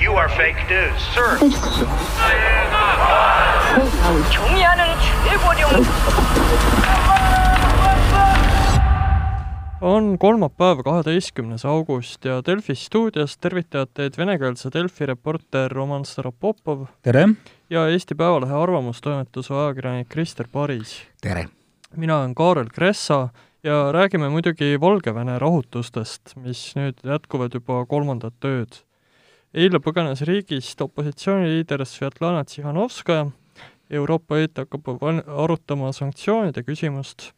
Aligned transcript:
You 0.00 0.16
are 0.16 0.28
fake 0.28 0.60
news, 0.68 1.00
sir. 1.14 1.38
경의하는 4.30 4.84
최고령 5.24 5.70
on 9.80 10.18
kolmapäev, 10.18 10.82
kaheteistkümnes 10.84 11.64
august 11.64 12.24
ja 12.24 12.42
Delfi 12.46 12.74
stuudios 12.74 13.36
tervitavad 13.38 13.90
teid 13.94 14.16
venekeelse 14.18 14.70
Delfi 14.72 15.06
reporter 15.06 15.72
Roman 15.72 16.04
Staropopov 16.04 16.86
tere! 17.02 17.28
ja 17.70 17.88
Eesti 17.88 18.14
Päevalehe 18.14 18.54
arvamustoimetuse 18.54 19.54
ajakirjanik 19.54 20.08
Krister 20.08 20.48
Paris. 20.52 21.02
tere! 21.20 21.48
mina 21.96 22.18
olen 22.18 22.34
Kaarel 22.34 22.68
Kressa 22.74 23.28
ja 23.64 23.92
räägime 23.92 24.28
muidugi 24.28 24.80
Valgevene 24.80 25.38
rahutustest, 25.38 26.36
mis 26.36 26.74
nüüd 26.76 27.00
jätkuvad 27.04 27.54
juba 27.54 27.84
kolmandat 27.86 28.44
ööd. 28.44 28.80
eile 29.53 29.81
põgenes 29.81 30.21
riigist 30.27 30.81
opositsiooniliider 30.81 31.85
Svetlana 31.85 32.45
Tsihhanovskaja, 32.45 33.27
Euroopa 33.89 34.37
Liit 34.37 34.57
hakkab 34.61 34.87
arutama 35.27 35.91
sanktsioonide 35.95 36.63
küsimust 36.63 37.31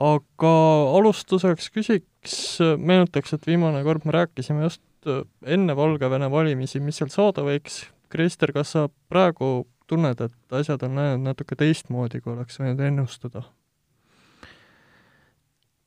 aga 0.00 0.54
alustuseks 0.98 1.70
küsiks, 1.74 2.36
meenutaks, 2.78 3.34
et 3.36 3.46
viimane 3.46 3.82
kord 3.86 4.06
me 4.06 4.14
rääkisime 4.14 4.66
just 4.66 4.82
äh, 5.06 5.22
enne 5.46 5.76
Valgevene 5.76 6.30
valimisi, 6.30 6.80
mis 6.82 6.98
seal 6.98 7.12
saada 7.14 7.44
võiks. 7.46 7.84
Krister, 8.14 8.52
kas 8.54 8.74
sa 8.74 8.88
praegu 9.10 9.66
tunned, 9.90 10.20
et 10.22 10.54
asjad 10.54 10.82
on 10.86 10.98
läinud 10.98 11.24
natuke 11.24 11.56
teistmoodi, 11.58 12.20
kui 12.22 12.34
oleks 12.34 12.60
võinud 12.60 12.82
ennustada? 12.84 13.44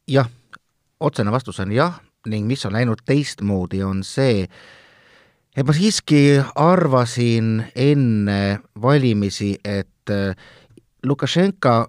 jah, 0.07 0.27
otsene 1.03 1.31
vastus 1.35 1.57
on 1.59 1.71
jah, 1.75 1.97
ning 2.31 2.47
mis 2.47 2.61
on 2.67 2.75
läinud 2.77 3.01
teistmoodi, 3.07 3.81
on 3.83 4.05
see, 4.07 4.45
et 5.57 5.65
ma 5.65 5.73
siiski 5.73 6.37
arvasin 6.55 7.65
enne 7.75 8.59
valimisi, 8.81 9.55
et 9.65 10.13
äh, 10.13 10.35
Lukašenka 11.05 11.87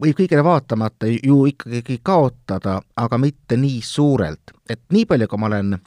võib 0.00 0.16
kõigele 0.20 0.44
vaatamata 0.44 1.08
ju 1.08 1.44
ikkagi 1.48 2.00
kaotada, 2.02 2.80
aga 2.96 3.18
mitte 3.18 3.56
nii 3.56 3.80
suurelt. 3.84 4.52
et 4.68 4.80
nii 4.92 5.06
palju, 5.06 5.28
kui 5.28 5.38
ma 5.38 5.46
olen 5.46 5.78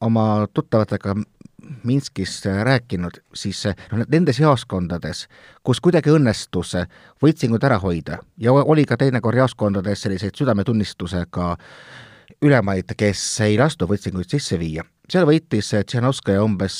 oma 0.00 0.46
tuttavatega 0.54 1.16
Minskis 1.84 2.40
rääkinud, 2.64 3.20
siis 3.34 3.62
noh, 3.92 4.04
nendes 4.08 4.40
jaoskondades, 4.40 5.26
kus 5.62 5.80
kuidagi 5.80 6.10
õnnestus 6.10 6.72
võltsinguid 7.22 7.64
ära 7.64 7.78
hoida 7.78 8.18
ja 8.38 8.52
oli 8.52 8.84
ka 8.88 8.96
teinekord 8.96 9.38
jaoskondades 9.38 10.02
selliseid 10.02 10.34
südametunnistusega 10.34 11.56
ülemaid, 12.42 12.94
kes 12.96 13.22
ei 13.44 13.58
lastu 13.60 13.88
võltsinguid 13.90 14.30
sisse 14.32 14.58
viia, 14.60 14.84
seal 15.10 15.26
võitis 15.28 15.72
Tšernovskaja 15.74 16.44
umbes 16.44 16.76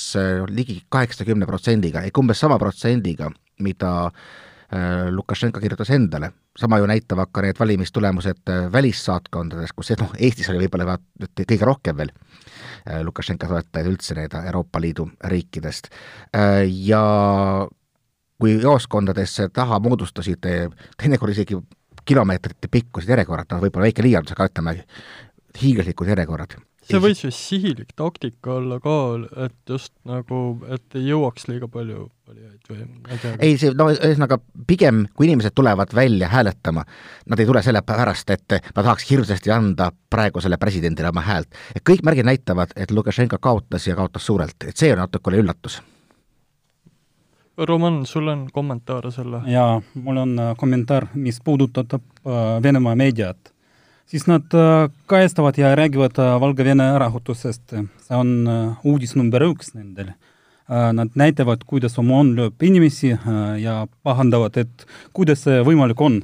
ligi 0.49 0.81
kaheksakümne 0.89 1.49
protsendiga 1.49 2.05
ehk 2.07 2.23
umbes 2.23 2.41
sama 2.41 2.59
protsendiga, 2.59 3.29
mida 3.61 3.91
Äh, 4.71 5.11
Lukašenka 5.11 5.61
kirjutas 5.61 5.91
endale, 5.91 6.31
sama 6.59 6.79
ju 6.79 6.87
näitavad 6.87 7.27
ka 7.33 7.43
need 7.43 7.59
valimistulemused 7.59 8.53
välissaatkondades, 8.73 9.73
kus 9.75 9.91
noh, 9.99 10.13
Eestis 10.15 10.47
oli 10.53 10.61
võib-olla 10.63 10.95
kõige 11.27 11.67
rohkem 11.67 11.97
veel 11.99 12.13
Lukašenka 13.03 13.49
toetajaid 13.51 13.89
üldse 13.91 14.15
need 14.15 14.37
Euroopa 14.39 14.79
Liidu 14.81 15.09
riikidest. 15.33 15.91
Ja 16.87 17.03
kui 18.39 18.55
jaoskondades 18.63 19.35
taha 19.53 19.81
moodustasid 19.83 20.47
teinekord 20.47 21.35
isegi 21.35 21.59
kilomeetrite 22.07 22.71
pikkused 22.71 23.11
järjekorrad, 23.11 23.51
noh 23.51 23.65
võib-olla 23.67 23.91
väike 23.91 24.07
liialdus, 24.07 24.39
aga 24.39 24.47
ütleme, 24.53 24.77
hiiglaslikud 25.61 26.13
järjekorrad 26.13 26.59
see 26.91 27.01
võis 27.03 27.21
vist 27.25 27.45
sihilik 27.51 27.93
taktika 27.97 28.55
olla 28.57 28.79
ka, 28.83 28.97
et 29.47 29.73
just 29.73 29.93
nagu, 30.09 30.41
et 30.73 30.97
ei 30.99 31.11
jõuaks 31.11 31.47
liiga 31.51 31.69
palju 31.71 32.07
valijaid 32.29 32.71
või 32.71 32.87
ma 32.87 33.13
ei 33.13 33.21
tea. 33.23 33.35
ei, 33.39 33.59
see, 33.61 33.75
no 33.77 33.91
ühesõnaga, 33.93 34.41
pigem 34.67 35.05
kui 35.15 35.29
inimesed 35.29 35.55
tulevad 35.57 35.95
välja 35.97 36.31
hääletama, 36.33 36.85
nad 37.31 37.43
ei 37.43 37.49
tule 37.49 37.63
sellepärast, 37.67 38.35
et 38.35 38.57
nad 38.57 38.83
tahaks 38.83 39.07
hirmsasti 39.11 39.55
anda 39.55 39.91
praegusele 40.11 40.59
presidendile 40.61 41.13
oma 41.13 41.25
häält. 41.27 41.63
et 41.75 41.85
kõik 41.87 42.05
märgid 42.07 42.29
näitavad, 42.29 42.75
et 42.77 42.91
Lukašenka 42.91 43.39
kaotas 43.39 43.87
ja 43.87 43.97
kaotas 43.97 44.27
suurelt, 44.27 44.57
et 44.67 44.77
see 44.77 44.93
on 44.93 45.03
natuke 45.05 45.31
oli 45.31 45.43
üllatus. 45.45 45.81
Roman, 47.61 48.07
sul 48.07 48.29
on 48.29 48.47
kommentaare 48.53 49.11
selle? 49.13 49.43
jaa, 49.47 49.81
mul 49.95 50.25
on 50.25 50.39
äh, 50.39 50.53
kommentaar, 50.57 51.11
mis 51.15 51.41
puudutab 51.45 51.93
äh, 51.93 52.63
Venemaa 52.63 52.97
meediat 52.97 53.53
siis 54.11 54.27
nad 54.27 54.55
äh, 54.55 54.91
kajastavad 55.07 55.59
ja 55.59 55.77
räägivad 55.77 56.19
äh, 56.19 56.41
Valgevene 56.41 56.85
ärahutusest. 56.97 57.71
see 57.71 58.17
on 58.17 58.47
äh, 58.49 58.77
uudis 58.85 59.15
number 59.17 59.43
üks 59.43 59.75
nendel. 59.75 60.13
Nad 60.71 61.17
näitavad, 61.19 61.65
kuidas 61.67 61.99
OMON 61.99 62.29
lööb 62.37 62.63
inimesi 62.63 63.09
ja 63.59 63.73
pahandavad, 64.07 64.55
et 64.55 64.85
kuidas 65.13 65.41
see 65.43 65.65
võimalik 65.67 65.99
on. 65.99 66.21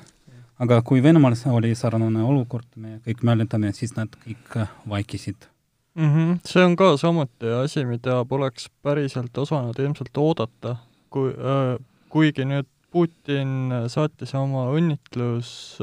aga 0.58 0.78
kui 0.82 1.02
Venemaal 1.02 1.34
oli 1.50 1.74
sarnane 1.74 2.22
olukord, 2.22 2.68
me 2.76 3.00
kõik 3.04 3.24
mäletame, 3.26 3.72
siis 3.72 3.96
nad 3.96 4.08
kõik 4.22 4.68
vaikisid 4.88 5.48
mm. 5.96 6.14
-hmm. 6.14 6.38
see 6.44 6.64
on 6.64 6.76
ka 6.76 6.96
samuti 6.96 7.50
asi, 7.64 7.84
mida 7.84 8.24
poleks 8.24 8.70
päriselt 8.82 9.38
osanud 9.38 9.78
ilmselt 9.78 10.16
oodata, 10.16 10.76
kui 11.10 11.30
äh,, 11.30 11.82
kuigi 12.08 12.44
nüüd 12.44 12.70
Putin 12.90 13.72
saatis 13.88 14.34
oma 14.34 14.70
õnnitlus 14.70 15.78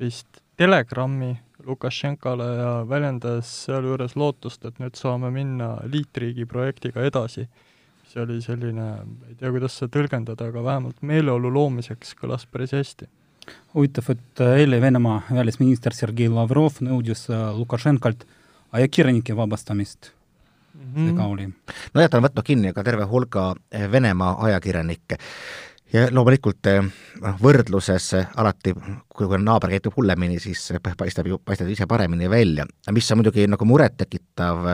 vist 0.00 0.43
Telegrami 0.56 1.36
Lukašenkale 1.66 2.44
ja 2.44 2.70
väljendas 2.88 3.50
sealjuures 3.64 4.14
lootust, 4.16 4.64
et 4.64 4.78
nüüd 4.78 4.94
saame 4.98 5.30
minna 5.34 5.76
liitriigi 5.90 6.46
projektiga 6.46 7.02
edasi. 7.06 7.48
see 8.14 8.22
oli 8.22 8.36
selline, 8.42 8.84
ei 9.28 9.34
tea, 9.34 9.50
kuidas 9.50 9.74
seda 9.74 9.90
tõlgendada, 9.96 10.46
aga 10.52 10.60
vähemalt 10.62 11.00
meeleolu 11.02 11.50
loomiseks 11.50 12.14
kõlas 12.14 12.46
päris 12.46 12.72
hästi. 12.76 13.08
huvitav, 13.74 14.10
et 14.10 14.40
eile 14.40 14.80
Venemaa 14.80 15.22
välisminister 15.30 15.94
Sergei 15.94 16.28
Lavrov 16.28 16.78
nõudis 16.80 17.26
äh, 17.30 17.50
Lukašenkalt 17.58 18.24
ajakirjanike 18.72 19.36
vabastamist 19.36 20.12
mm. 20.74 20.94
-hmm. 20.94 21.08
see 21.08 21.16
ka 21.16 21.26
oli. 21.26 21.48
nojah, 21.94 22.10
ta 22.10 22.18
on 22.18 22.24
võtnud 22.24 22.44
kinni 22.44 22.72
ka 22.72 22.84
terve 22.84 23.04
hulga 23.04 23.54
Venemaa 23.90 24.36
ajakirjanikke 24.46 25.18
ja 25.94 26.08
loomulikult 26.10 26.66
eh, 26.66 26.82
noh, 27.22 27.40
võrdluses 27.42 28.10
alati, 28.36 28.74
kui 29.14 29.38
naaber 29.38 29.74
käitub 29.74 29.94
hullemini, 29.96 30.40
siis 30.42 30.72
paistab 30.82 31.28
ju, 31.30 31.38
paistab 31.38 31.70
ise 31.70 31.86
paremini 31.86 32.30
välja. 32.30 32.66
mis 32.90 33.10
on 33.12 33.20
muidugi 33.20 33.46
nagu 33.46 33.64
murettekitav, 33.64 34.66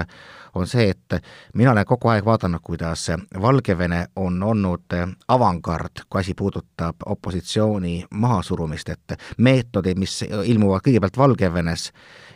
on 0.54 0.66
see, 0.66 0.88
et 0.90 1.20
mina 1.54 1.70
olen 1.70 1.86
kogu 1.86 2.08
aeg 2.10 2.24
vaadanud, 2.24 2.62
kuidas 2.64 3.10
Valgevene 3.42 4.06
on 4.16 4.42
olnud 4.42 4.96
avangard, 5.28 6.06
kui 6.08 6.20
asi 6.20 6.34
puudutab 6.34 7.04
opositsiooni 7.06 8.06
mahasurumist, 8.10 8.88
et 8.88 9.14
meetodid, 9.38 9.98
mis 9.98 10.22
ilmuvad 10.24 10.82
kõigepealt 10.86 11.20
Valgevenes, 11.20 11.92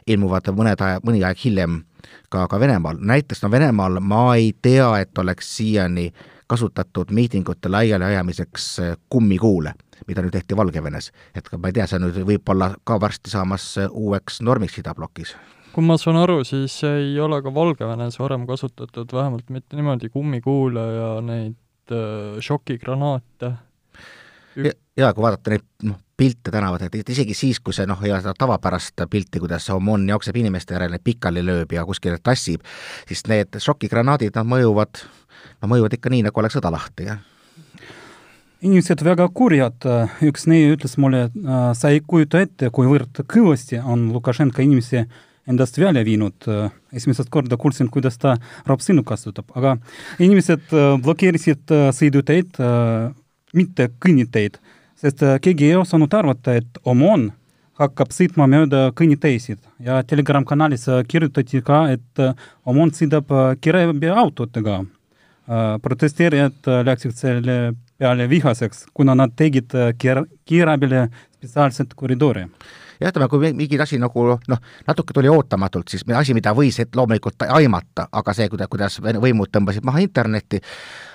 ilmuvad 0.06 0.52
mõned 0.52 0.84
aja, 0.84 1.00
mõni 1.02 1.24
aeg 1.24 1.40
hiljem 1.44 1.80
ka, 2.28 2.46
ka 2.46 2.60
Venemaal, 2.60 3.00
näiteks 3.00 3.42
no 3.42 3.50
Venemaal 3.50 3.98
ma 4.00 4.28
ei 4.36 4.52
tea, 4.62 4.92
et 5.00 5.18
oleks 5.18 5.56
siiani 5.56 6.10
äh, 6.12 6.30
kasutatud 6.46 7.10
miitingute 7.14 7.68
laialiajamiseks 7.72 8.68
eh, 8.78 8.96
kummikuule, 9.10 9.74
mida 10.06 10.22
nüüd 10.22 10.34
tehti 10.36 10.56
Valgevenes. 10.56 11.10
et 11.34 11.48
ma 11.58 11.68
ei 11.68 11.76
tea, 11.76 11.86
see 11.86 12.02
nüüd 12.02 12.20
võib 12.26 12.54
olla 12.54 12.74
ka 12.84 13.00
varsti 13.00 13.30
saamas 13.32 13.66
eh, 13.78 13.90
uueks 13.90 14.40
normiks 14.42 14.78
idablokis 14.82 15.36
kui 15.74 15.82
ma 15.82 15.96
saan 15.98 16.20
aru, 16.20 16.44
siis 16.46 16.76
ei 16.86 17.16
ole 17.20 17.40
ka 17.42 17.50
Valgevenes 17.54 18.18
varem 18.20 18.46
kasutatud 18.46 19.10
vähemalt 19.12 19.48
mitte 19.50 19.74
niimoodi 19.74 20.08
kummikuule 20.14 20.84
ja 20.94 21.08
neid 21.24 21.90
äh, 21.90 22.38
šokigranaate. 22.38 23.50
Ja, 24.56 25.12
kui 25.12 25.22
vaadata 25.22 25.54
neid 25.54 25.66
noh, 25.88 25.98
pilte 26.16 26.52
tänavatel, 26.54 26.92
et 26.94 27.10
isegi 27.10 27.34
siis, 27.34 27.58
kui 27.60 27.74
see 27.74 27.88
noh, 27.90 28.00
ei 28.06 28.12
ole 28.14 28.22
seda 28.22 28.36
tavapärast 28.38 29.04
pilti, 29.10 29.42
kuidas 29.42 29.66
Omon 29.74 30.06
jookseb 30.08 30.36
inimeste 30.38 30.76
järele, 30.76 31.00
pikali 31.02 31.42
lööb 31.42 31.74
ja 31.74 31.84
kuskile 31.88 32.20
tassib, 32.22 32.62
siis 33.08 33.24
need 33.30 33.58
šokigranaadid, 33.58 34.34
nad 34.38 34.48
mõjuvad 34.48 35.02
no 35.62 35.70
mõjuvad 35.70 35.98
ikka 35.98 36.12
nii, 36.14 36.26
nagu 36.28 36.42
oleks 36.42 36.58
sõda 36.60 36.72
lahti, 36.74 37.10
jah 37.10 37.22
inimesed 38.64 39.02
väga 39.04 39.26
kurjad, 39.36 39.84
üks 40.24 40.46
neie 40.48 40.70
ütles 40.72 40.96
mulle, 41.00 41.26
sa 41.76 41.90
ei 41.92 42.00
kujuta 42.00 42.40
ette, 42.44 42.70
kuivõrd 42.72 43.20
kõvasti 43.28 43.80
on 43.82 44.06
Lukašenka 44.14 44.64
inimesi 44.64 45.02
endast 45.50 45.76
välja 45.76 46.04
viinud. 46.06 46.46
esimest 46.92 47.28
korda 47.30 47.58
kuulsin, 47.60 47.90
kuidas 47.92 48.16
ta 48.18 48.36
raupsõnu 48.64 49.04
kasutab, 49.04 49.50
aga 49.54 49.76
inimesed 50.18 50.72
blokeerisid 51.04 51.68
sõiduteid, 51.92 52.56
mitte 53.54 53.88
kõnniteid, 54.02 54.58
sest 55.00 55.22
keegi 55.42 55.70
ei 55.70 55.78
osanud 55.78 56.14
arvata, 56.14 56.54
et 56.54 56.82
OMON 56.84 57.30
hakkab 57.80 58.12
sõitma 58.14 58.46
mööda 58.50 58.88
kõnniteisid 58.94 59.58
ja 59.82 60.02
Telegram-kanalis 60.06 60.86
kirjutati 61.08 61.62
ka, 61.66 61.86
et 61.96 62.26
OMON 62.66 62.92
sõidab 62.94 63.32
kiirabiautodega 63.60 64.82
Äh, 65.48 65.78
protesteerijad 65.82 66.52
äh, 66.66 66.78
läksid 66.86 67.12
selle 67.12 67.74
peale 68.00 68.24
vihaseks, 68.30 68.86
kuna 68.96 69.12
nad 69.14 69.34
tegid 69.36 69.74
äh, 69.76 69.90
kiir-, 69.92 70.24
kiirabile 70.48 71.10
spetsiaalset 71.34 71.92
koridori. 71.94 72.46
jah, 73.00 73.10
ütleme, 73.10 73.28
kui 73.28 73.52
mingi 73.52 73.76
asi 73.80 73.98
nagu 74.00 74.24
noh, 74.48 74.62
natuke 74.86 75.12
tuli 75.12 75.28
ootamatult, 75.28 75.92
siis 75.92 76.06
asi, 76.16 76.32
mida 76.32 76.54
võis 76.56 76.80
loomulikult 76.96 77.44
aimata, 77.44 78.06
aga 78.12 78.32
see, 78.32 78.48
kuida-, 78.48 78.70
kuidas 78.72 78.96
võimud 79.04 79.52
tõmbasid 79.52 79.84
maha 79.84 80.00
internetti, 80.00 80.62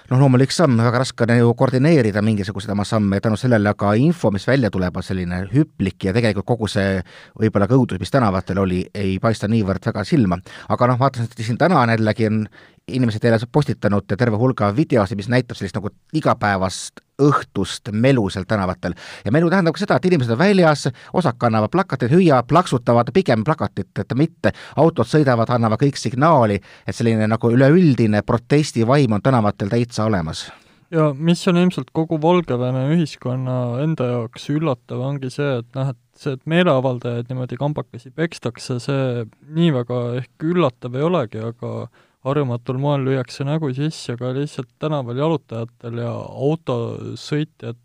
noh, 0.10 0.20
loomulik 0.20 0.54
samm, 0.54 0.80
väga 0.82 1.04
raske 1.04 1.26
on 1.26 1.36
ju 1.38 1.52
koordineerida 1.58 2.22
mingisuguseid 2.26 2.74
oma 2.74 2.86
samme 2.88 3.20
ja 3.20 3.26
tänu 3.28 3.38
sellele 3.38 3.74
ka 3.78 3.94
info, 3.94 4.32
mis 4.34 4.48
välja 4.48 4.72
tuleb, 4.74 4.98
on 4.98 5.06
selline 5.06 5.44
hüplik 5.54 6.08
ja 6.08 6.14
tegelikult 6.16 6.48
kogu 6.50 6.70
see 6.72 6.98
võib-olla 7.40 7.68
ka 7.70 7.78
õudus, 7.78 8.02
mis 8.02 8.14
tänavatel 8.14 8.62
oli, 8.64 8.82
ei 8.94 9.20
paista 9.22 9.48
niivõrd 9.48 9.86
väga 9.92 10.04
silma. 10.08 10.40
aga 10.70 10.88
noh, 10.88 11.00
vaatasin, 11.00 11.30
et 11.30 11.46
siin 11.46 11.58
täna 11.62 11.82
on 11.84 11.94
jällegi 11.94 12.28
on 12.30 12.44
inimesed 12.90 13.24
jälle 13.24 13.40
postitanud 13.52 14.08
terve 14.18 14.38
hulga 14.38 14.76
videosid, 14.76 15.18
mis 15.18 15.30
näitab 15.30 15.58
sellist 15.58 15.78
nagu 15.78 15.92
igapäevast 16.14 17.04
õhtust 17.20 17.92
melu 17.92 18.30
seal 18.30 18.46
tänavatel. 18.48 18.94
ja 19.26 19.32
melu 19.32 19.50
tähendab 19.50 19.76
ka 19.76 19.80
seda, 19.80 19.98
et 19.98 20.06
inimesed 20.06 20.32
on 20.34 20.40
väljas, 20.40 20.88
osad 21.14 21.36
kannavad 21.38 21.70
plakateid, 21.72 22.12
hüüa, 22.12 22.44
plaksutavad 22.48 23.12
pigem 23.14 23.44
plakatit, 23.44 23.92
et 24.00 24.14
mitte 24.16 24.54
autod 24.76 25.08
sõidavad, 25.08 25.52
annavad 25.52 25.82
kõik 25.82 26.00
signaali, 26.00 26.60
et 26.88 26.96
selline 26.96 27.28
nagu 27.28 27.52
üleüldine 27.52 28.22
protestivaim 28.22 29.18
on 29.18 29.22
tänavatel 29.22 29.70
täitsa 29.70 29.99
olemas? 30.06 30.48
Ja 30.90 31.12
mis 31.14 31.44
on 31.48 31.60
ilmselt 31.62 31.92
kogu 31.94 32.18
Valgevene 32.22 32.88
ühiskonna 32.96 33.56
enda 33.84 34.08
jaoks 34.10 34.48
üllatav, 34.50 35.04
ongi 35.06 35.30
see, 35.30 35.60
et 35.62 35.68
noh, 35.78 35.92
et 35.94 36.22
see, 36.22 36.34
et 36.34 36.48
meeleavaldajaid 36.50 37.30
niimoodi 37.30 37.60
kambakesi 37.62 38.10
pekstakse, 38.18 38.80
see 38.82 39.26
nii 39.54 39.70
väga 39.76 40.00
ehk 40.24 40.48
üllatav 40.50 40.98
ei 40.98 41.06
olegi, 41.06 41.44
aga 41.52 41.92
harjumatul 42.26 42.82
moel 42.82 43.06
lüüakse 43.06 43.46
nägu 43.46 43.70
sisse 43.78 44.18
ka 44.18 44.34
lihtsalt 44.36 44.72
tänaval 44.82 45.22
jalutajatel 45.22 46.02
ja 46.02 46.16
autosõitjad 46.50 47.78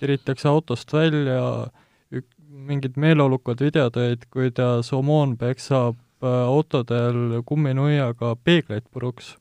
tiritakse 0.00 0.52
autost 0.52 0.92
välja, 0.92 1.40
mingid 2.68 3.00
meeleolukad 3.00 3.64
videod 3.64 3.96
olid, 3.96 4.28
kuidas 4.32 4.92
OMON 4.92 5.38
peksab 5.40 5.96
äh, 5.96 6.28
autodel 6.28 7.40
kumminuiaga 7.48 8.36
peegleid 8.44 8.84
puruks 8.92 9.34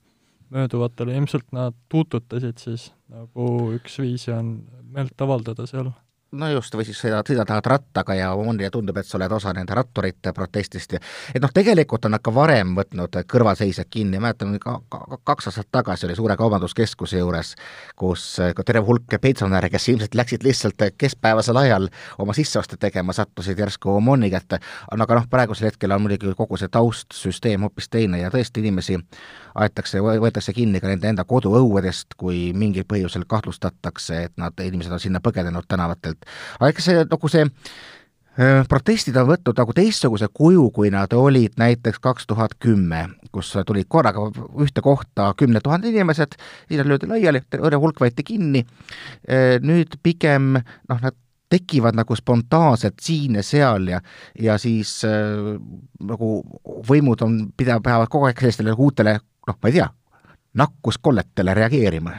mööduvatele, 0.56 1.18
ilmselt 1.20 1.52
nad 1.56 1.76
tuututasid 1.92 2.62
siis, 2.62 2.90
nagu 3.12 3.52
üks 3.76 4.00
viisi 4.02 4.34
on 4.36 4.58
meelt 4.96 5.22
avaldada 5.22 5.68
seal. 5.70 5.92
No 6.36 6.50
just, 6.52 6.74
või 6.76 6.84
siis 6.84 6.98
sõidad, 7.00 7.28
sõidad 7.30 7.68
rattaga 7.70 8.16
ja 8.18 8.32
mulle 8.36 8.68
tundub, 8.74 8.98
et 8.98 9.08
sa 9.08 9.16
oled 9.16 9.32
osa 9.32 9.54
nende 9.56 9.76
ratturite 9.78 10.34
protestist 10.36 10.96
ja 10.98 11.00
et 11.32 11.42
noh, 11.44 11.52
tegelikult 11.54 12.08
on 12.08 12.12
nad 12.16 12.24
ka 12.24 12.34
varem 12.34 12.74
võtnud 12.76 13.16
kõrvalseisjad 13.32 13.88
kinni, 13.94 14.20
mäletan 14.20 14.58
ka, 14.60 14.74
ka 14.92 15.20
kaks 15.24 15.48
aastat 15.52 15.70
tagasi 15.72 16.08
oli 16.10 16.18
suure 16.18 16.36
kaubanduskeskuse 16.40 17.22
juures, 17.22 17.54
kus 17.96 18.26
ka 18.58 18.66
terve 18.68 18.84
hulk 18.90 19.16
pensionäre, 19.22 19.70
kes 19.72 19.88
ilmselt 19.94 20.18
läksid 20.20 20.44
lihtsalt 20.44 20.86
keskpäevasel 20.98 21.62
ajal 21.62 21.88
oma 22.20 22.36
sisseoste 22.36 22.82
tegema, 22.82 23.16
sattusid 23.16 23.62
järsku 23.62 23.96
OMON-i 23.96 24.34
kätte, 24.34 24.60
aga 24.92 25.22
noh, 25.22 25.30
praegusel 25.32 25.70
hetkel 25.70 25.96
on 25.96 26.04
muidugi 26.04 26.36
kogu 26.36 26.60
see 26.60 26.74
taustsüsteem 26.74 27.64
hoopis 27.64 27.88
teine 27.94 28.20
ja 28.26 28.34
tõesti 28.34 28.66
inimesi 28.66 29.00
aetakse, 29.56 30.02
võetakse 30.04 30.54
kinni 30.56 30.82
ka 30.84 30.92
nende 30.92 31.10
enda 31.12 31.26
koduõuedest, 31.28 32.18
kui 32.20 32.52
mingil 32.58 32.86
põhjusel 32.88 33.26
kahtlustatakse, 33.30 34.22
et 34.30 34.34
nad, 34.42 34.56
inimesed 34.60 34.94
on 34.96 35.04
sinna 35.04 35.22
põgenenud 35.24 35.68
tänavatelt. 35.68 36.26
Aga 36.60 36.72
eks 36.74 36.90
see 36.90 37.04
nagu 37.10 37.32
see 37.32 37.46
protestid 38.68 39.16
on 39.16 39.30
võtnud 39.30 39.56
nagu 39.62 39.74
teistsuguse 39.76 40.28
kuju, 40.36 40.68
kui 40.76 40.90
nad 40.92 41.14
olid 41.16 41.56
näiteks 41.60 42.02
kaks 42.04 42.28
tuhat 42.28 42.58
kümme, 42.60 43.06
kus 43.32 43.54
tulid 43.68 43.88
korraga 43.88 44.26
ühte 44.60 44.84
kohta 44.84 45.30
kümned 45.40 45.64
tuhanded 45.64 45.96
inimesed, 45.96 46.36
siis 46.68 46.82
nad 46.82 46.90
löödi 46.90 47.08
laiali, 47.08 47.46
terve 47.48 47.80
hulk 47.80 48.02
võeti 48.04 48.28
kinni, 48.28 48.66
nüüd 49.64 49.96
pigem 50.04 50.58
noh, 50.60 51.00
nad 51.00 51.16
tekivad 51.50 51.96
nagu 51.96 52.16
spontaanselt 52.18 53.00
siin 53.02 53.38
ja 53.40 53.44
seal 53.46 53.88
ja, 53.94 54.02
ja 54.42 54.58
siis 54.62 54.98
äh, 55.08 55.56
nagu 56.04 56.30
võimud 56.90 57.22
on, 57.26 57.38
pida-, 57.58 57.80
peavad 57.84 58.10
kogu 58.12 58.30
aeg 58.30 58.42
sellistele 58.42 58.74
uutele 58.74 59.20
noh, 59.48 59.60
ma 59.62 59.70
ei 59.70 59.78
tea, 59.78 59.90
nakkuskolletele 60.56 61.54
reageerima. 61.58 62.16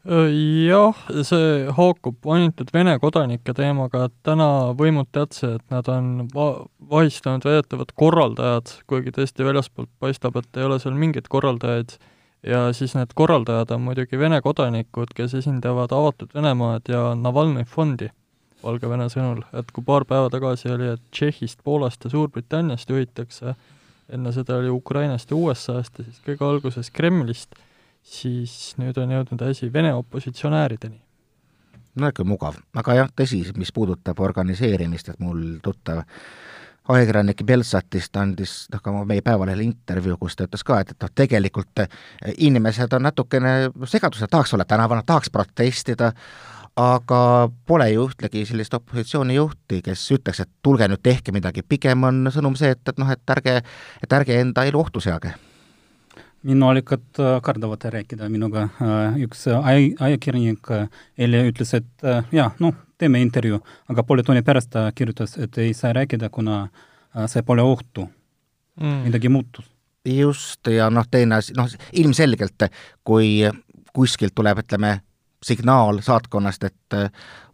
Jah, 0.00 1.00
see 1.28 1.72
haakub 1.76 2.28
ainult 2.32 2.70
Vene 2.72 2.94
kodanike 3.00 3.52
teemaga, 3.56 4.06
et 4.08 4.14
täna 4.24 4.46
võimud 4.76 5.10
teadsid, 5.12 5.58
et 5.58 5.74
nad 5.74 5.88
on 5.92 6.28
va-, 6.34 6.62
vahistanud 6.92 7.44
väidetavad 7.44 7.92
korraldajad, 8.00 8.72
kuigi 8.88 9.12
tõesti 9.16 9.44
väljaspoolt 9.44 9.90
paistab, 10.00 10.38
et 10.40 10.56
ei 10.56 10.64
ole 10.68 10.78
seal 10.80 10.96
mingeid 10.96 11.28
korraldajaid, 11.32 11.98
ja 12.48 12.62
siis 12.76 12.96
need 12.96 13.12
korraldajad 13.16 13.74
on 13.76 13.84
muidugi 13.88 14.20
Vene 14.20 14.40
kodanikud, 14.44 15.12
kes 15.16 15.36
esindavad 15.42 15.92
Avatud 15.92 16.32
Venemaad 16.36 16.88
ja 16.88 17.10
Navalnõi 17.16 17.66
fondi, 17.68 18.08
Valgevene 18.64 19.08
sõnul, 19.12 19.44
et 19.56 19.68
kui 19.72 19.84
paar 19.84 20.04
päeva 20.08 20.32
tagasi 20.32 20.72
oli, 20.72 20.94
et 20.96 21.04
Tšehhist, 21.12 21.60
Poolast 21.64 22.04
ja 22.04 22.12
Suurbritanniast 22.12 22.88
juhitakse, 22.92 23.54
enne 24.10 24.32
seda 24.34 24.56
oli 24.58 24.70
Ukrainast 24.70 25.30
ja 25.30 25.36
USA-st 25.36 26.00
ja 26.00 26.04
siis 26.04 26.22
kõige 26.26 26.46
alguses 26.46 26.90
Kremlist 26.90 27.54
siis 28.02 28.74
nüüd 28.80 28.98
on 29.00 29.12
jõudnud 29.14 29.42
asi 29.48 29.72
Vene 29.72 29.94
opositsionäärideni. 29.94 31.00
no 31.94 32.08
ikka 32.08 32.24
mugav, 32.24 32.60
aga 32.74 32.94
jah, 32.94 33.10
tõsi, 33.16 33.42
mis 33.58 33.72
puudutab 33.74 34.20
organiseerimist, 34.20 35.08
et 35.08 35.18
mul 35.20 35.58
tuttav 35.62 36.04
ajakirjanik 36.90 37.42
Belsatist 37.46 38.16
andis 38.16 38.54
noh, 38.72 38.82
ka 38.82 38.92
meie 39.04 39.22
Päevalehele 39.22 39.66
intervjuu, 39.66 40.16
kus 40.18 40.36
ta 40.36 40.46
ütles 40.46 40.64
ka, 40.64 40.80
et, 40.80 40.94
et 40.94 41.02
noh, 41.02 41.12
tegelikult 41.14 41.84
inimesed 42.38 42.96
on 42.96 43.04
natukene 43.10 43.54
segaduses, 43.84 44.30
tahaks 44.30 44.54
olla 44.54 44.64
tänaval, 44.64 45.02
tahaks 45.06 45.30
protestida, 45.30 46.12
aga 46.80 47.20
pole 47.66 47.90
ju 47.92 48.06
ühtegi 48.08 48.46
sellist 48.48 48.74
opositsioonijuhti, 48.78 49.80
kes 49.84 50.02
ütleks, 50.16 50.42
et 50.44 50.50
tulge 50.64 50.88
nüüd 50.88 51.02
tehke 51.04 51.34
midagi, 51.34 51.64
pigem 51.66 52.06
on 52.08 52.30
sõnum 52.32 52.56
see, 52.58 52.72
et, 52.74 52.82
et 52.88 53.00
noh, 53.00 53.10
et 53.12 53.32
ärge, 53.34 53.60
et 54.04 54.18
ärge 54.20 54.38
enda 54.40 54.64
elu 54.68 54.80
ohtu 54.80 55.02
seage. 55.04 55.34
Minu 56.46 56.70
allikad 56.70 57.20
äh, 57.20 57.34
kardavad 57.44 57.82
rääkida 57.92 58.30
minuga, 58.32 58.68
äh, 58.80 59.18
üks 59.26 59.44
äh, 59.50 59.66
aj-, 59.72 59.90
ajakirjanik 60.00 60.70
eile 61.20 61.42
ütles, 61.50 61.74
et 61.76 62.06
jaa, 62.32 62.48
noh, 62.64 62.78
teeme 63.00 63.20
intervjuu, 63.20 63.60
aga 63.92 64.04
poole 64.06 64.24
tunni 64.24 64.44
pärast 64.44 64.72
ta 64.72 64.86
kirjutas, 64.96 65.36
et 65.40 65.58
ei 65.60 65.74
saa 65.76 65.92
rääkida, 65.96 66.30
kuna 66.32 66.62
see 67.28 67.44
pole 67.44 67.64
ohtu. 67.66 68.06
Mm.. 68.80 69.02
midagi 69.04 69.28
muutus. 69.28 69.66
just, 70.06 70.64
ja 70.72 70.86
noh, 70.88 71.04
teine 71.10 71.34
asi, 71.36 71.52
noh, 71.52 71.68
ilmselgelt 71.92 72.70
kui 73.04 73.42
kuskilt 73.92 74.32
tuleb, 74.34 74.62
ütleme, 74.62 75.00
signaal 75.44 76.00
saatkonnast, 76.04 76.64
et 76.68 76.96
äh, 76.96 77.08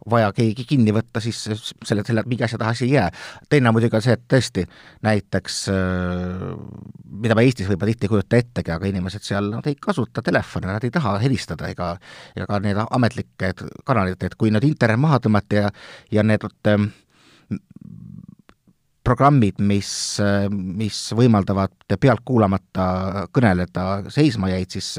vaja 0.09 0.31
keegi 0.35 0.65
kinni 0.67 0.91
võtta, 0.95 1.21
siis 1.23 1.39
selle, 1.47 2.03
selle 2.07 2.23
mingi 2.27 2.43
asja 2.43 2.59
taha 2.59 2.73
asi 2.75 2.85
ei 2.85 2.91
jää. 2.97 3.07
teine 3.49 3.71
muidugi 3.71 3.95
on 3.95 4.03
see, 4.03 4.15
et 4.17 4.25
tõesti 4.33 4.65
näiteks, 5.07 5.59
äh, 5.71 6.43
mida 7.23 7.35
me 7.35 7.45
Eestis 7.47 7.69
võib-olla 7.69 7.93
tihti 7.93 8.07
ei 8.07 8.11
kujuta 8.11 8.41
ettegi, 8.41 8.73
aga 8.75 8.91
inimesed 8.91 9.23
seal, 9.23 9.51
nad 9.55 9.67
ei 9.67 9.77
kasuta 9.79 10.21
telefone, 10.21 10.67
nad 10.71 10.83
ei 10.83 10.91
taha 10.91 11.15
helistada 11.23 11.71
ega, 11.71 11.93
ega 12.35 12.47
ka 12.49 12.59
need 12.63 12.81
ametlikke 12.83 13.53
kanalid, 13.87 14.23
et 14.23 14.35
kui 14.35 14.51
nüüd 14.51 14.67
internet 14.67 15.03
maha 15.03 15.21
tõmmati 15.23 15.61
ja, 15.61 15.71
ja 16.11 16.27
need 16.27 16.43
ähm, 16.67 16.89
programmid, 19.07 19.63
mis, 19.63 19.89
mis 20.51 20.99
võimaldavad 21.15 21.95
pealt 21.95 22.25
kuulamata 22.27 23.27
kõneleda, 23.31 24.09
seisma 24.11 24.51
jäid, 24.51 24.75
siis 24.75 24.97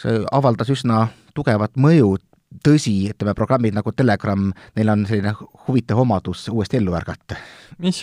see 0.00 0.22
avaldas 0.32 0.70
üsna 0.72 1.06
tugevat 1.36 1.76
mõju, 1.80 2.16
tõsi, 2.64 2.94
ütleme, 3.10 3.34
programmid 3.36 3.76
nagu 3.76 3.92
Telegram, 3.92 4.48
neil 4.76 4.92
on 4.92 5.04
selline 5.08 5.32
huvitav 5.66 6.00
omadus 6.02 6.46
uuesti 6.52 6.78
ellu 6.80 6.94
ärgata. 6.96 7.36
mis 7.78 8.02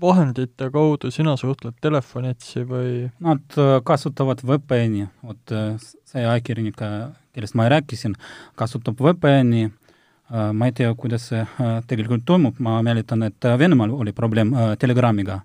vahendite 0.00 0.70
kaudu 0.72 1.10
sina 1.10 1.36
suhtled, 1.36 1.78
telefonitsi 1.80 2.64
või? 2.68 3.10
Nad 3.24 3.58
äh, 3.58 3.78
kasutavad 3.84 4.42
VPN-i, 4.44 5.06
vot 5.24 5.52
äh, 5.52 5.76
see 6.04 6.24
ajakirjanik, 6.24 6.82
kellest 7.32 7.54
ma 7.54 7.68
rääkisin, 7.72 8.16
kasutab 8.58 9.00
VPN-i, 9.00 9.68
äh, 9.68 10.50
ma 10.52 10.68
ei 10.68 10.76
tea, 10.76 10.92
kuidas 10.94 11.30
see 11.30 11.44
tegelikult 11.88 12.26
toimub, 12.28 12.58
ma 12.58 12.82
mäletan, 12.82 13.24
et 13.30 13.50
Venemaal 13.58 13.94
oli 13.94 14.12
probleem 14.12 14.52
Telegramiga. 14.78 15.40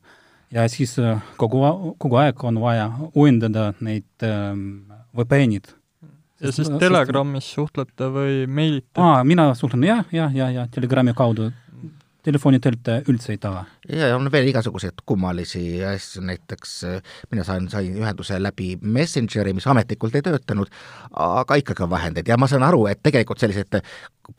Ja 0.53 0.67
siis 0.69 0.97
kogu, 1.37 1.63
kogu 1.97 2.19
aeg 2.21 2.43
on 2.45 2.59
vaja 2.61 2.91
uuendada 3.15 3.71
neid 3.81 4.05
VPN-id 5.17 5.73
ja 6.43 6.51
siis 6.51 6.69
Telegramis 6.79 7.47
suhtlete 7.55 8.09
või 8.13 8.43
meilite? 8.47 8.99
aa, 8.99 9.23
mina 9.27 9.51
suhtlen 9.57 9.85
jah, 9.87 10.05
jah, 10.11 10.33
ja, 10.35 10.49
ja 10.51 10.67
Telegrami 10.71 11.13
kaudu 11.17 11.51
telefonitelt 12.23 12.89
üldse 13.11 13.33
ei 13.35 13.39
taha. 13.41 13.65
ja 13.89 14.13
on 14.15 14.31
veel 14.31 14.47
igasuguseid 14.51 15.03
kummalisi 15.05 15.83
asju, 15.85 16.23
näiteks 16.27 16.75
äh, 16.87 17.13
mina 17.31 17.43
sain, 17.47 17.67
sain 17.69 17.97
ühenduse 17.99 18.39
läbi 18.41 18.73
Messengeri, 18.81 19.53
mis 19.53 19.67
ametlikult 19.67 20.15
ei 20.15 20.25
töötanud, 20.25 20.71
aga 21.11 21.59
ikkagi 21.59 21.85
on 21.85 21.91
vahendeid 21.91 22.27
ja 22.27 22.37
ma 22.39 22.47
saan 22.47 22.63
aru, 22.67 22.85
et 22.91 23.03
tegelikult 23.03 23.43
selliseid 23.43 23.81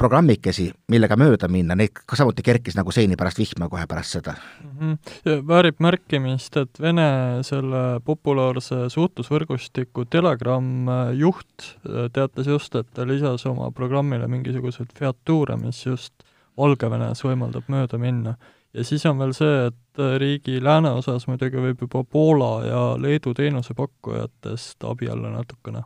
programmikesi, 0.00 0.70
millega 0.88 1.16
mööda 1.20 1.48
minna, 1.52 1.76
neid 1.76 1.92
ka 2.08 2.16
samuti 2.16 2.42
kerkis 2.44 2.76
nagu 2.78 2.92
seeni 2.94 3.18
pärast 3.20 3.40
vihma 3.42 3.68
kohe 3.68 3.84
pärast 3.90 4.16
seda 4.16 4.32
mm. 4.34 4.74
-hmm. 4.80 5.46
väärib 5.48 5.80
märkimist, 5.84 6.56
et 6.56 6.80
Vene 6.80 7.42
selle 7.44 8.00
populaarse 8.04 8.88
suhtlusvõrgustiku 8.90 10.06
Telegram 10.10 10.88
äh, 10.88 11.12
juht 11.20 11.68
äh, 11.84 12.08
teatas 12.12 12.46
just, 12.46 12.74
et 12.74 12.88
ta 12.94 13.06
lisas 13.06 13.46
oma 13.46 13.70
programmile 13.70 14.28
mingisuguseid 14.28 14.96
featuure, 14.98 15.56
mis 15.56 15.86
just 15.86 16.12
Valgevenes 16.58 17.24
võimaldab 17.24 17.70
mööda 17.72 17.98
minna. 17.98 18.36
ja 18.74 18.84
siis 18.84 19.06
on 19.06 19.18
veel 19.18 19.32
see, 19.34 19.66
et 19.70 20.04
riigi 20.18 20.60
lääneosas 20.62 21.26
muidugi 21.30 21.62
võib 21.62 21.86
juba 21.86 22.04
Poola 22.04 22.52
ja 22.66 22.84
Leedu 22.98 23.34
teenusepakkujatest 23.34 24.84
abi 24.84 25.10
alla 25.10 25.30
natukene 25.30 25.84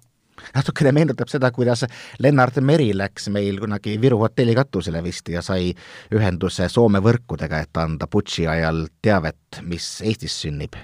natukene 0.55 0.93
meenutab 0.95 1.29
seda, 1.29 1.51
kuidas 1.51 1.85
Lennart 2.23 2.61
Meri 2.63 2.93
läks 2.97 3.29
meil 3.35 3.59
kunagi 3.61 3.97
Viru 4.01 4.21
hotelli 4.23 4.55
katusele 4.55 5.03
vist 5.03 5.29
ja 5.29 5.43
sai 5.43 5.73
ühenduse 6.15 6.69
Soome 6.71 7.03
võrkudega, 7.05 7.65
et 7.65 7.83
anda 7.83 8.07
Butši 8.07 8.47
ajal 8.47 8.87
teavet, 9.03 9.63
mis 9.67 9.99
Eestis 10.07 10.39
sünnib 10.45 10.79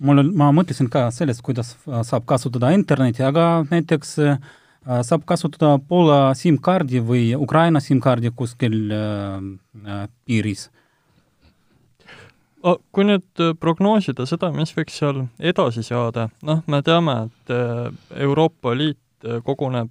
mul 0.00 0.22
on, 0.22 0.32
ma 0.36 0.50
mõtlesin 0.54 0.88
ka 0.92 1.08
sellest, 1.14 1.42
kuidas 1.44 1.74
saab 2.08 2.24
kasutada 2.28 2.72
internetti, 2.76 3.24
aga 3.26 3.66
näiteks 3.70 4.14
äh, 4.24 4.38
saab 4.84 5.24
kasutada 5.28 5.78
Poola 5.88 6.32
SIM-kaardi 6.36 7.02
või 7.04 7.24
Ukraina 7.36 7.80
SIM-kaardi 7.84 8.32
kuskil 8.36 8.92
äh, 8.92 9.42
äh 9.84 10.06
piiris. 10.24 10.70
kui 12.92 13.04
nüüd 13.04 13.40
äh, 13.40 13.54
prognoosida 13.56 14.26
seda, 14.26 14.50
mis 14.52 14.72
võiks 14.76 14.96
seal 14.98 15.26
edasi 15.38 15.82
saada, 15.82 16.28
noh, 16.42 16.62
me 16.66 16.82
teame, 16.82 17.28
et 17.28 17.54
Euroopa 18.16 18.74
Liit 18.76 18.98
koguneb 19.44 19.90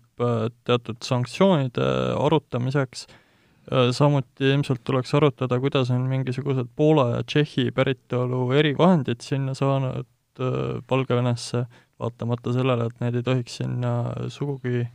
teatud 0.66 0.98
sanktsioonide 1.06 1.86
arutamiseks, 2.18 3.06
samuti 3.94 4.48
ilmselt 4.50 4.82
tuleks 4.84 5.14
arutada, 5.14 5.60
kuidas 5.62 5.92
on 5.94 6.08
mingisugused 6.10 6.72
Poola 6.76 7.12
ja 7.12 7.24
Tšehhi 7.24 7.70
päritolu 7.72 8.48
erivahendid 8.58 9.22
sinna 9.22 9.54
saanud 9.54 10.08
Valgevenesse, 10.90 11.68
vaatamata 12.00 12.54
sellele, 12.56 12.88
et 12.90 13.04
need 13.04 13.20
ei 13.20 13.26
tohiks 13.26 13.60
sinna 13.60 13.94
sugugi 14.34 14.86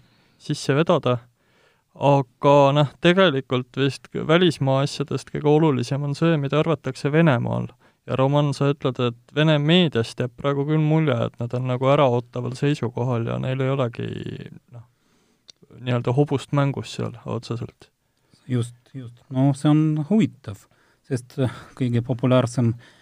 sisse 0.41 0.75
vedada, 0.77 1.19
aga 1.95 2.57
noh, 2.75 2.91
tegelikult 3.05 3.79
vist 3.79 4.09
välismaa 4.15 4.83
asjadest 4.85 5.31
kõige 5.31 5.51
olulisem 5.51 6.03
on 6.07 6.17
see, 6.19 6.37
mida 6.41 6.59
arvatakse 6.63 7.13
Venemaal. 7.13 7.69
ja 8.07 8.17
Roman, 8.21 8.53
sa 8.55 8.73
ütled, 8.75 8.99
et 9.01 9.37
Vene 9.37 9.59
meediast 9.59 10.19
jääb 10.21 10.35
praegu 10.37 10.67
küll 10.69 10.83
mulje, 10.83 11.17
et 11.27 11.39
nad 11.41 11.55
on 11.55 11.71
nagu 11.71 11.89
äraootaval 11.89 12.57
seisukohal 12.59 13.31
ja 13.31 13.39
neil 13.41 13.61
ei 13.61 13.71
olegi 13.73 14.09
noh, 14.73 14.85
nii-öelda 15.81 16.13
hobust 16.13 16.53
mängus 16.53 16.97
seal 16.97 17.15
otseselt 17.25 17.89
just, 18.49 18.77
just. 18.93 19.17
no 19.31 19.53
see 19.57 19.71
on 19.71 20.05
huvitav, 20.11 20.67
sest 21.09 21.39
kõige 21.79 22.03
populaarsem 22.05 22.75
äh, 22.75 22.93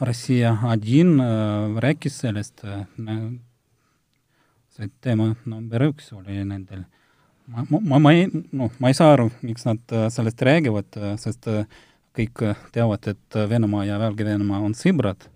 Rossija 0.00 0.56
один 0.66 1.20
äh, 1.20 1.78
rääkis 1.80 2.18
sellest 2.24 2.64
äh,, 2.64 2.82
see 4.74 4.90
teema 5.00 5.30
number 5.46 5.86
üks 5.86 6.10
oli 6.12 6.42
nendel. 6.44 6.82
ma, 7.46 7.64
ma, 7.70 7.80
ma, 7.80 8.00
ma 8.02 8.12
ei, 8.12 8.26
noh, 8.52 8.72
ma 8.82 8.90
ei 8.90 8.98
saa 8.98 9.14
aru, 9.14 9.30
miks 9.46 9.64
nad 9.68 9.94
äh, 9.94 10.08
sellest 10.12 10.42
räägivad, 10.42 10.90
äh, 10.98 11.14
sest 11.22 11.46
äh, 11.48 11.64
kõik 12.18 12.42
äh, 12.42 12.58
teavad, 12.74 13.06
et 13.14 13.38
äh, 13.38 13.48
Venemaa 13.48 13.86
ja 13.86 14.00
Valgevenemaa 14.02 14.60
on 14.66 14.74
sõbrad 14.74 15.28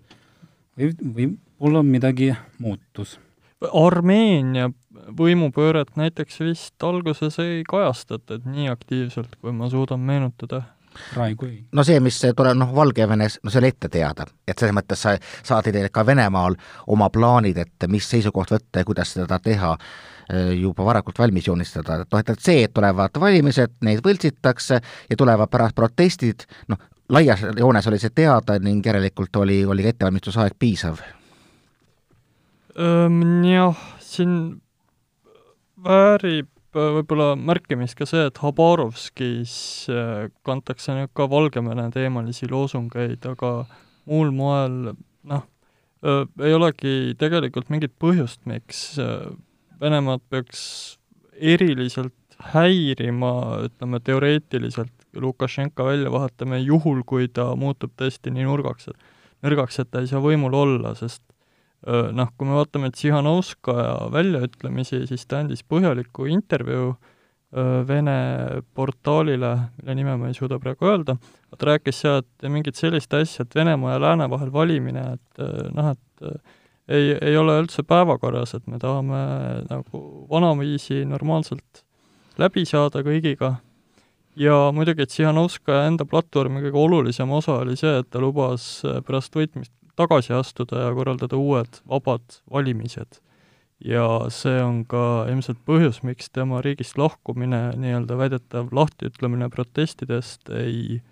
või, 0.75 0.91
võib-olla 1.01 1.83
midagi 1.87 2.33
muutus 2.59 3.17
Armeenia 3.61 4.71
võimupööret 5.17 5.93
näiteks 5.99 6.39
vist 6.41 6.83
alguses 6.83 7.37
ei 7.41 7.61
kajastatud 7.67 8.47
nii 8.49 8.71
aktiivselt, 8.71 9.35
kui 9.41 9.53
ma 9.53 9.69
suudan 9.69 10.01
meenutada. 10.01 10.63
praegu 11.12 11.48
ei. 11.48 11.60
no 11.72 11.84
see, 11.86 12.00
mis 12.00 12.18
tuleb 12.36 12.58
noh, 12.58 12.72
Valgevenes, 12.74 13.38
no 13.44 13.52
see 13.52 13.62
oli 13.62 13.70
ette 13.72 13.90
teada, 13.92 14.26
et 14.46 14.58
selles 14.58 14.74
mõttes 14.76 15.02
sa 15.06 15.16
saadi 15.46 15.72
ka 15.92 16.06
Venemaal 16.06 16.56
oma 16.92 17.10
plaanid, 17.12 17.58
et 17.58 17.88
mis 17.92 18.08
seisukoht 18.10 18.52
võtta 18.54 18.82
ja 18.82 18.88
kuidas 18.88 19.14
seda 19.16 19.38
teha, 19.42 19.76
äh, 20.30 20.52
juba 20.60 20.84
varakult 20.84 21.18
valmis 21.18 21.48
joonistada, 21.48 22.02
et 22.02 22.12
noh, 22.12 22.24
et 22.24 22.42
see, 22.42 22.64
et 22.66 22.74
tulevad 22.74 23.20
valimised, 23.20 23.78
neid 23.86 24.02
võltsitakse 24.04 24.80
ja 25.10 25.16
tulevad 25.16 25.50
pärast 25.52 25.76
protestid, 25.76 26.46
noh, 26.72 26.80
laias 27.08 27.44
joones 27.56 27.86
oli 27.86 28.00
see 28.02 28.14
teada 28.14 28.58
ning 28.58 28.84
järelikult 28.86 29.36
oli, 29.36 29.64
oli 29.64 29.86
ka 29.86 29.94
ettevalmistusaeg 29.94 30.58
piisav. 30.58 31.00
Jah, 32.76 33.78
siin 34.04 34.32
väärib 35.84 36.50
võib-olla 36.76 37.32
märkimist 37.38 37.96
ka 37.98 38.06
see, 38.08 38.26
et 38.28 38.38
Habarovskis 38.42 39.56
äh, 39.92 40.28
kantakse 40.46 40.96
nüüd 40.96 41.12
ka 41.16 41.28
Valgevene 41.32 41.88
teemalisi 41.94 42.50
loosungeid, 42.52 43.24
aga 43.32 43.52
muul 44.06 44.30
moel 44.36 44.92
noh, 45.26 45.46
ei 46.06 46.52
olegi 46.54 47.16
tegelikult 47.18 47.72
mingit 47.72 47.96
põhjust, 47.98 48.44
miks 48.46 48.92
Venemaad 49.80 50.22
peaks 50.30 50.60
eriliselt 51.34 52.14
häirima, 52.52 53.32
ütleme 53.66 54.00
teoreetiliselt 54.04 54.92
Lukašenka 55.16 55.84
väljavahetamine 55.84 56.60
juhul, 56.60 57.02
kui 57.08 57.28
ta 57.28 57.48
muutub 57.56 57.94
tõesti 57.96 58.32
nii 58.32 58.44
nurgaks, 58.44 58.90
et 58.92 59.46
nõrgaks, 59.46 59.80
et 59.80 59.90
ta 59.90 60.02
ei 60.04 60.10
saa 60.10 60.20
võimul 60.20 60.54
olla, 60.56 60.92
sest 60.98 61.22
noh, 61.86 62.30
kui 62.36 62.48
me 62.48 62.56
vaatame 62.58 62.90
Tsihhanovskaja 62.90 64.08
väljaütlemisi, 64.14 65.04
siis 65.06 65.26
ta 65.26 65.42
andis 65.44 65.62
põhjaliku 65.66 66.28
intervjuu 66.30 66.96
Vene 67.86 68.16
portaalile, 68.74 69.52
mille 69.78 69.94
nime 69.96 70.16
ma 70.18 70.28
ei 70.28 70.34
suuda 70.36 70.58
praegu 70.60 70.90
öelda, 70.90 71.14
ta 71.56 71.68
rääkis 71.70 72.00
seal, 72.02 72.18
et 72.20 72.48
mingit 72.52 72.76
sellist 72.76 73.14
asja, 73.16 73.46
et 73.46 73.54
Venemaa 73.54 73.94
ja 73.94 74.00
Lääne 74.02 74.26
vahel 74.28 74.50
valimine, 74.52 75.04
et 75.14 75.40
noh, 75.72 75.92
et 75.94 76.26
ei, 76.90 77.14
ei 77.14 77.36
ole 77.38 77.54
üldse 77.62 77.86
päevakorras, 77.86 78.56
et 78.58 78.66
me 78.66 78.82
tahame 78.82 79.22
nagu 79.70 80.02
vanaviisi 80.28 81.04
normaalselt 81.08 81.84
läbi 82.42 82.66
saada 82.68 83.00
kõigiga. 83.06 83.54
Ja 84.36 84.66
muidugi, 84.74 85.06
et 85.06 85.14
Tsihhanovskaja 85.14 85.86
enda 85.88 86.04
platvormi 86.04 86.60
kõige 86.66 86.82
olulisem 86.82 87.30
osa 87.32 87.62
oli 87.62 87.78
see, 87.78 87.94
et 88.02 88.10
ta 88.10 88.20
lubas 88.20 88.82
pärast 89.06 89.38
võitmist 89.38 89.72
tagasi 89.96 90.34
astuda 90.36 90.86
ja 90.86 90.94
korraldada 90.94 91.36
uued 91.36 91.80
vabad 91.88 92.40
valimised. 92.52 93.20
ja 93.84 94.06
see 94.32 94.56
on 94.64 94.78
ka 94.88 95.26
ilmselt 95.28 95.58
põhjus, 95.68 95.98
miks 96.00 96.30
tema 96.32 96.62
riigist 96.64 96.96
lahkumine, 96.96 97.74
nii-öelda 97.76 98.16
väidetav 98.16 98.70
lahtiütlemine 98.72 99.50
protestidest 99.52 100.48
ei 100.48 101.02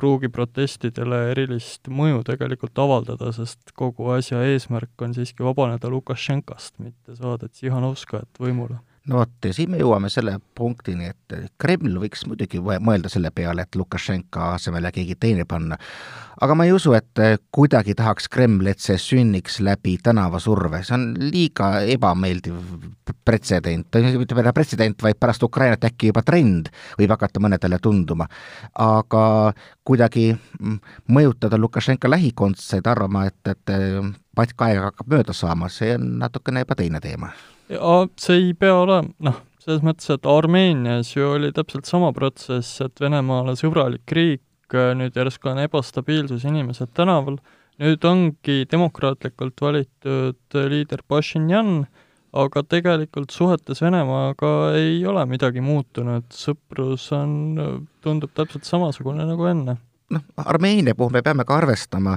pruugi 0.00 0.28
protestidele 0.32 1.20
erilist 1.30 1.86
mõju 1.86 2.24
tegelikult 2.26 2.82
avaldada, 2.82 3.30
sest 3.36 3.70
kogu 3.78 4.10
asja 4.16 4.42
eesmärk 4.42 5.06
on 5.06 5.14
siiski 5.14 5.46
vabaneda 5.46 5.92
Lukašenkast, 5.92 6.80
mitte 6.82 7.14
saada 7.14 7.46
Tsihhanovskajat 7.46 8.42
võimule 8.42 8.80
no 9.08 9.20
vot, 9.20 9.32
ja 9.44 9.52
siin 9.54 9.70
me 9.72 9.78
jõuame 9.80 10.10
selle 10.12 10.34
punktini, 10.56 11.08
et 11.10 11.34
Kreml 11.60 11.96
võiks 12.02 12.26
muidugi 12.28 12.60
mõelda 12.60 13.08
selle 13.12 13.30
peale, 13.34 13.64
et 13.64 13.76
Lukašenka 13.78 14.52
asemele 14.56 14.92
keegi 14.92 15.16
teine 15.20 15.46
panna. 15.48 15.78
aga 16.40 16.54
ma 16.56 16.64
ei 16.64 16.72
usu, 16.72 16.92
et 16.96 17.20
kuidagi 17.52 17.94
tahaks 17.96 18.28
Kreml, 18.28 18.66
et 18.70 18.80
see 18.80 18.98
sünniks 19.00 19.60
läbi 19.64 19.96
tänavasurve, 20.02 20.82
see 20.84 20.94
on 20.96 21.06
liiga 21.20 21.70
ebameeldiv 21.94 22.56
pretsedent, 23.24 24.00
mitte 24.18 24.36
veel 24.36 24.52
pretsedent, 24.52 25.02
vaid 25.02 25.20
pärast 25.20 25.42
Ukrainat 25.42 25.84
äkki 25.88 26.12
juba 26.12 26.22
trend 26.22 26.68
võib 26.98 27.14
hakata 27.16 27.40
mõnedele 27.40 27.78
tunduma. 27.82 28.28
aga 28.74 29.52
kuidagi 29.84 30.34
mõjutada 31.08 31.58
Lukašenka 31.58 32.10
lähikondseid 32.10 32.86
arvama, 32.86 33.26
et, 33.26 33.40
et 33.48 33.72
patk 34.36 34.68
aega 34.68 34.90
hakkab 34.90 35.08
mööda 35.08 35.32
saama, 35.32 35.68
see 35.68 35.96
on 35.96 36.18
natukene 36.20 36.66
juba 36.66 36.76
teine 36.76 37.00
teema 37.00 37.32
ja 37.70 37.94
see 38.20 38.40
ei 38.40 38.52
pea 38.58 38.74
olema, 38.82 39.12
noh, 39.22 39.40
selles 39.60 39.82
mõttes, 39.84 40.10
et 40.12 40.26
Armeenias 40.28 41.14
ju 41.14 41.28
oli 41.36 41.52
täpselt 41.54 41.88
sama 41.88 42.10
protsess, 42.16 42.80
et 42.84 43.00
Venemaale 43.02 43.56
sõbralik 43.58 44.14
riik, 44.16 44.44
nüüd 44.70 45.16
järsku 45.18 45.50
on 45.50 45.62
ebastabiilsus, 45.64 46.44
inimesed 46.46 46.92
tänaval, 46.96 47.40
nüüd 47.80 48.04
ongi 48.06 48.62
demokraatlikult 48.70 49.62
valitud 49.62 50.60
liider 50.70 51.02
Pashinyan, 51.08 51.84
aga 52.30 52.62
tegelikult 52.62 53.34
suhetes 53.34 53.82
Venemaaga 53.82 54.72
ei 54.78 55.00
ole 55.08 55.24
midagi 55.30 55.62
muutunud, 55.64 56.28
sõprus 56.34 57.08
on, 57.16 57.32
tundub 58.04 58.32
täpselt 58.36 58.68
samasugune 58.68 59.26
nagu 59.26 59.50
enne. 59.50 59.76
noh, 60.10 60.22
Armeenia 60.42 60.94
puhul 60.98 61.12
me 61.14 61.22
peame 61.22 61.44
ka 61.46 61.60
arvestama 61.60 62.16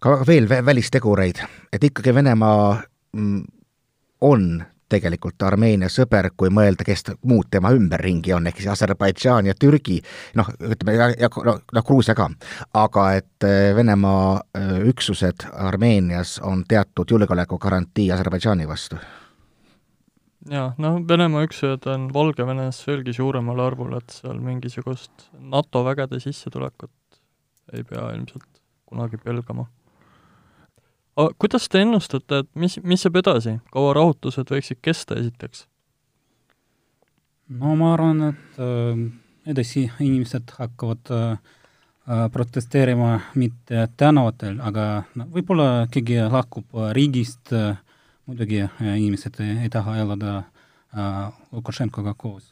ka 0.00 0.20
veel 0.28 0.48
välistegureid, 0.48 1.40
et 1.72 1.84
ikkagi 1.84 2.14
Venemaa 2.16 2.78
mm, 3.12 3.59
on 4.20 4.62
tegelikult 4.90 5.42
Armeenia 5.46 5.88
sõber, 5.92 6.30
kui 6.36 6.50
mõelda, 6.52 6.84
kes 6.86 7.04
muud 7.28 7.50
tema 7.52 7.72
ümberringi 7.76 8.34
on, 8.34 8.48
ehk 8.50 8.60
siis 8.60 8.72
Aserbaidžaan 8.74 9.50
ja 9.50 9.54
Türgi, 9.58 10.00
noh, 10.38 10.50
ütleme 10.58 10.96
ja, 10.96 11.08
ja 11.26 11.30
noh, 11.46 11.60
noh, 11.62 11.86
Gruusia 11.86 12.16
ka, 12.18 12.28
aga 12.80 13.06
et 13.20 13.46
äh, 13.46 13.70
Venemaa 13.76 14.40
äh, 14.58 14.76
üksused 14.90 15.46
Armeenias 15.52 16.38
on 16.42 16.64
teatud 16.68 17.10
julgeolekugarantii 17.14 18.10
Aserbaidžaani 18.16 18.68
vastu. 18.68 18.98
jaa, 20.50 20.70
noh, 20.78 21.00
Venemaa 21.08 21.46
üksused 21.46 21.86
on 21.90 22.10
Valgevenes 22.14 22.82
veelgi 22.86 23.14
suuremal 23.20 23.66
arvul, 23.70 23.94
et 23.98 24.20
seal 24.20 24.40
mingisugust 24.42 25.30
NATO 25.38 25.84
vägede 25.86 26.20
sissetulekut 26.20 26.90
ei 27.72 27.84
pea 27.86 28.10
ilmselt 28.16 28.48
kunagi 28.90 29.20
pelgama 29.22 29.68
kuidas 31.14 31.68
te 31.68 31.82
ennustate, 31.82 32.42
et 32.44 32.48
mis, 32.54 32.78
mis 32.82 33.02
saab 33.02 33.20
edasi, 33.20 33.58
kaua 33.74 33.94
rahutused 33.98 34.50
võiksid 34.50 34.80
kesta 34.82 35.18
esiteks? 35.20 35.66
No 37.50 37.74
ma 37.74 37.94
arvan, 37.96 38.28
et 38.30 38.60
äh, 38.62 39.00
edasi 39.50 39.88
inimesed 39.98 40.52
hakkavad 40.58 41.10
äh, 41.10 41.24
äh, 42.06 42.26
protesteerima 42.30 43.16
mitte 43.34 43.88
tänavatel, 43.98 44.60
aga 44.62 44.84
no, 45.18 45.26
võib-olla 45.34 45.88
keegi 45.90 46.20
lahkub 46.30 46.78
riigist, 46.94 47.50
muidugi 48.30 48.62
inimesed 48.62 49.40
ei, 49.42 49.56
ei 49.64 49.72
taha 49.72 49.96
elada 50.04 50.36
Lukašenkoga 51.54 52.14
koos. 52.18 52.48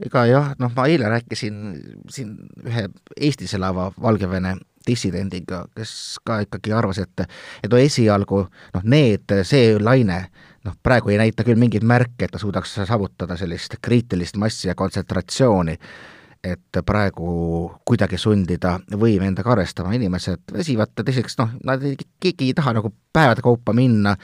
Ega 0.00 0.20
jah, 0.26 0.52
noh, 0.58 0.70
ma 0.74 0.86
eile 0.90 1.08
rääkisin 1.10 1.56
siin 2.10 2.34
ühe 2.66 2.86
Eestis 3.16 3.54
elava 3.58 3.90
Valgevene 4.00 4.54
dissidendiga, 4.86 5.64
kes 5.76 6.20
ka 6.24 6.40
ikkagi 6.46 6.72
arvas, 6.72 7.02
et 7.02 7.26
et 7.62 7.70
no 7.70 7.80
esialgu 7.80 8.44
noh, 8.46 8.84
need, 8.84 9.34
see 9.44 9.74
laine 9.78 10.22
noh, 10.64 10.76
praegu 10.82 11.12
ei 11.12 11.20
näita 11.20 11.44
küll 11.44 11.60
mingeid 11.60 11.84
märke, 11.84 12.26
et 12.26 12.32
ta 12.32 12.40
suudaks 12.40 12.78
saavutada 12.88 13.36
sellist 13.40 13.78
kriitilist 13.82 14.40
massi 14.40 14.68
ja 14.68 14.74
kontsentratsiooni 14.78 15.76
et 16.44 16.78
praegu 16.86 17.30
kuidagi 17.84 18.16
sundida 18.16 18.78
võim 18.96 19.26
endaga 19.26 19.52
arvestama, 19.52 19.92
inimesed 19.92 20.54
väsivad, 20.54 20.94
teiseks 20.96 21.36
noh, 21.36 21.50
nad, 21.68 21.84
keegi 22.20 22.48
ei 22.48 22.54
taha 22.56 22.72
nagu 22.78 22.92
päevade 23.12 23.44
kaupa 23.44 23.74
minna 23.76 24.14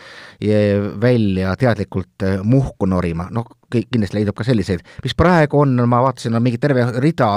välja 1.01 1.53
teadlikult 1.61 2.25
muhku 2.43 2.89
norima, 2.89 3.29
noh, 3.31 3.51
kindlasti 3.69 4.17
leidub 4.17 4.37
ka 4.39 4.47
selliseid, 4.49 4.85
mis 5.05 5.17
praegu 5.19 5.61
on, 5.61 5.77
ma 5.85 6.01
vaatasin, 6.07 6.39
on 6.39 6.47
mingi 6.47 6.61
terve 6.63 6.87
rida 7.05 7.35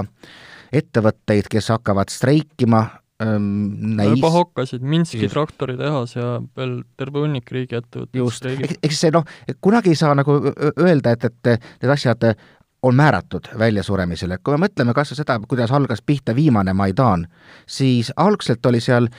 ettevõtteid, 0.72 1.50
kes 1.52 1.72
hakkavad 1.74 2.14
streikima, 2.14 2.86
näis. 3.20 4.10
juba 4.10 4.32
hakkasid, 4.32 4.82
Minski 4.82 5.28
traktoritehas 5.28 6.16
ja 6.16 6.38
veel 6.58 6.80
terve 6.98 7.26
hunnik 7.26 7.52
riigiettevõtteid 7.52 8.22
just, 8.22 8.48
eks 8.84 9.02
see 9.02 9.12
noh, 9.12 9.28
kunagi 9.62 9.92
ei 9.92 10.00
saa 10.00 10.16
nagu 10.16 10.40
öelda, 10.80 11.18
et, 11.18 11.28
et 11.28 11.68
need 11.82 11.92
asjad 11.92 12.32
on 12.84 12.96
määratud 12.96 13.50
väljasuremisele. 13.60 14.38
kui 14.44 14.56
me 14.56 14.66
mõtleme 14.68 14.94
kas 14.96 15.12
või 15.12 15.20
seda, 15.20 15.36
kuidas 15.52 15.72
algas 15.76 16.02
pihta 16.02 16.36
viimane 16.36 16.74
Maidan, 16.74 17.26
siis 17.68 18.14
algselt 18.16 18.66
oli 18.66 18.80
seal 18.80 19.10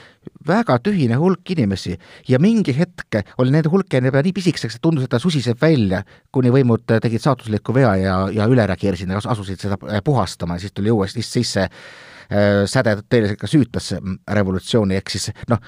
väga 0.47 0.79
tühine 0.81 1.19
hulk 1.21 1.51
inimesi 1.53 1.93
ja 2.27 2.39
mingi 2.39 2.73
hetk 2.77 3.21
oli 3.37 3.53
nende 3.53 3.69
hulk 3.69 3.93
jäänud 3.93 4.09
juba 4.09 4.23
nii 4.25 4.33
pisikeseks, 4.33 4.75
et 4.75 4.81
tundus, 4.81 5.05
et 5.05 5.13
ta 5.13 5.19
susiseb 5.21 5.61
välja, 5.61 6.01
kuni 6.31 6.49
võimud 6.49 6.89
tegid 6.89 7.21
saatusliku 7.21 7.73
vea 7.73 7.95
ja, 8.01 8.15
ja 8.33 8.49
üle 8.49 8.65
reageerisid 8.65 9.13
asusid 9.21 9.61
seda 9.61 9.77
puhastama 10.03 10.57
ja 10.57 10.65
siis 10.65 10.73
tuli 10.73 10.91
uuesti 10.91 11.21
sisse 11.21 11.67
äh, 11.69 12.09
säde 12.31 12.93
tõeliselt 13.11 13.39
ka 13.41 13.47
süütas 13.51 13.89
revolutsiooni, 14.31 14.95
ehk 14.95 15.09
siis 15.11 15.31
noh, 15.51 15.59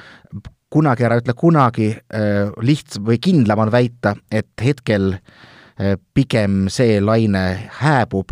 kunagi 0.71 1.03
ära 1.03 1.17
ütle 1.19 1.35
kunagi 1.35 1.89
äh,, 1.91 2.53
liht- 2.63 3.01
või 3.03 3.19
kindlam 3.19 3.65
on 3.65 3.71
väita, 3.73 4.15
et 4.31 4.53
hetkel 4.63 5.11
äh, 5.17 5.49
Äh, 5.79 5.97
pigem 6.13 6.67
see 6.69 6.99
laine 7.01 7.69
hääbub, 7.79 8.29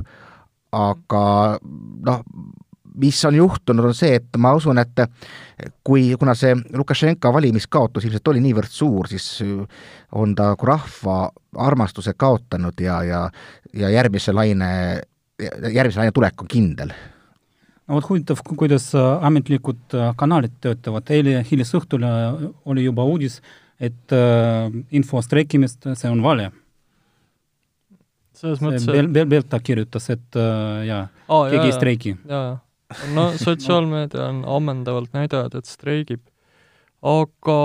aga 0.77 1.21
noh, 2.05 2.19
mis 3.01 3.17
on 3.25 3.39
juhtunud, 3.39 3.87
on 3.89 3.95
see, 3.97 4.19
et 4.19 4.37
ma 4.37 4.51
usun, 4.53 4.77
et 4.77 5.01
kui, 5.81 6.11
kuna 6.21 6.35
see 6.37 6.53
Lukašenka 6.77 7.31
valimiskaotus 7.33 8.05
ilmselt 8.05 8.29
oli 8.29 8.43
niivõrd 8.45 8.69
suur, 8.69 9.09
siis 9.09 9.25
on 10.13 10.35
ta 10.37 10.51
nagu 10.51 10.69
rahva 10.69 11.17
armastuse 11.65 12.13
kaotanud 12.13 12.77
ja, 12.85 12.99
ja, 13.09 13.23
ja 13.73 13.89
järgmise 13.89 14.35
laine, 14.37 14.69
järgmise 15.41 16.03
laine 16.03 16.13
tulek 16.13 16.45
on 16.45 16.51
kindel 16.51 16.93
vot 17.95 18.07
huvitav, 18.09 18.39
kuidas 18.57 18.91
ametlikud 18.95 19.97
kanalid 20.17 20.53
töötavad, 20.63 21.09
eile 21.13 21.41
hilisõhtul 21.47 22.05
oli 22.65 22.87
juba 22.87 23.05
uudis, 23.07 23.41
et 23.81 24.13
äh, 24.15 24.73
info 24.93 25.21
streikimist, 25.25 25.87
see 25.97 26.09
on 26.11 26.21
vale 26.23 26.51
selles 28.41 28.61
mõttes 28.63 28.87
Bel-, 28.89 29.09
Bel-, 29.13 29.29
Belta 29.29 29.59
kirjutas, 29.61 30.09
et 30.13 30.39
äh, 30.39 30.83
jaa 30.89 31.05
oh,, 31.27 31.47
keegi 31.51 31.69
ei 31.69 31.75
streigi. 31.75 32.13
no 33.15 33.25
sotsiaalmeedia 33.39 34.27
on 34.31 34.43
ammendavalt 34.57 35.13
näidanud, 35.17 35.55
et 35.57 35.69
streigib. 35.69 36.23
aga 37.01 37.57